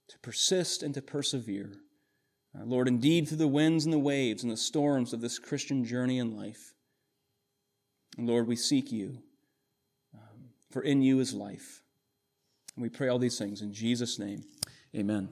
to 0.09 0.19
persist 0.19 0.83
and 0.83 0.93
to 0.93 1.01
persevere. 1.01 1.73
Uh, 2.57 2.63
Lord, 2.65 2.87
indeed, 2.87 3.27
through 3.27 3.37
the 3.37 3.47
winds 3.47 3.85
and 3.85 3.93
the 3.93 3.99
waves 3.99 4.43
and 4.43 4.51
the 4.51 4.57
storms 4.57 5.11
of 5.13 5.21
this 5.21 5.39
Christian 5.39 5.83
journey 5.83 6.19
in 6.19 6.37
life, 6.37 6.73
Lord, 8.17 8.47
we 8.47 8.55
seek 8.55 8.91
you, 8.91 9.17
um, 10.13 10.49
for 10.69 10.81
in 10.81 11.01
you 11.01 11.19
is 11.19 11.33
life. 11.33 11.81
And 12.75 12.83
we 12.83 12.89
pray 12.89 13.07
all 13.07 13.19
these 13.19 13.37
things 13.37 13.61
in 13.61 13.73
Jesus' 13.73 14.19
name. 14.19 14.43
Amen. 14.95 15.29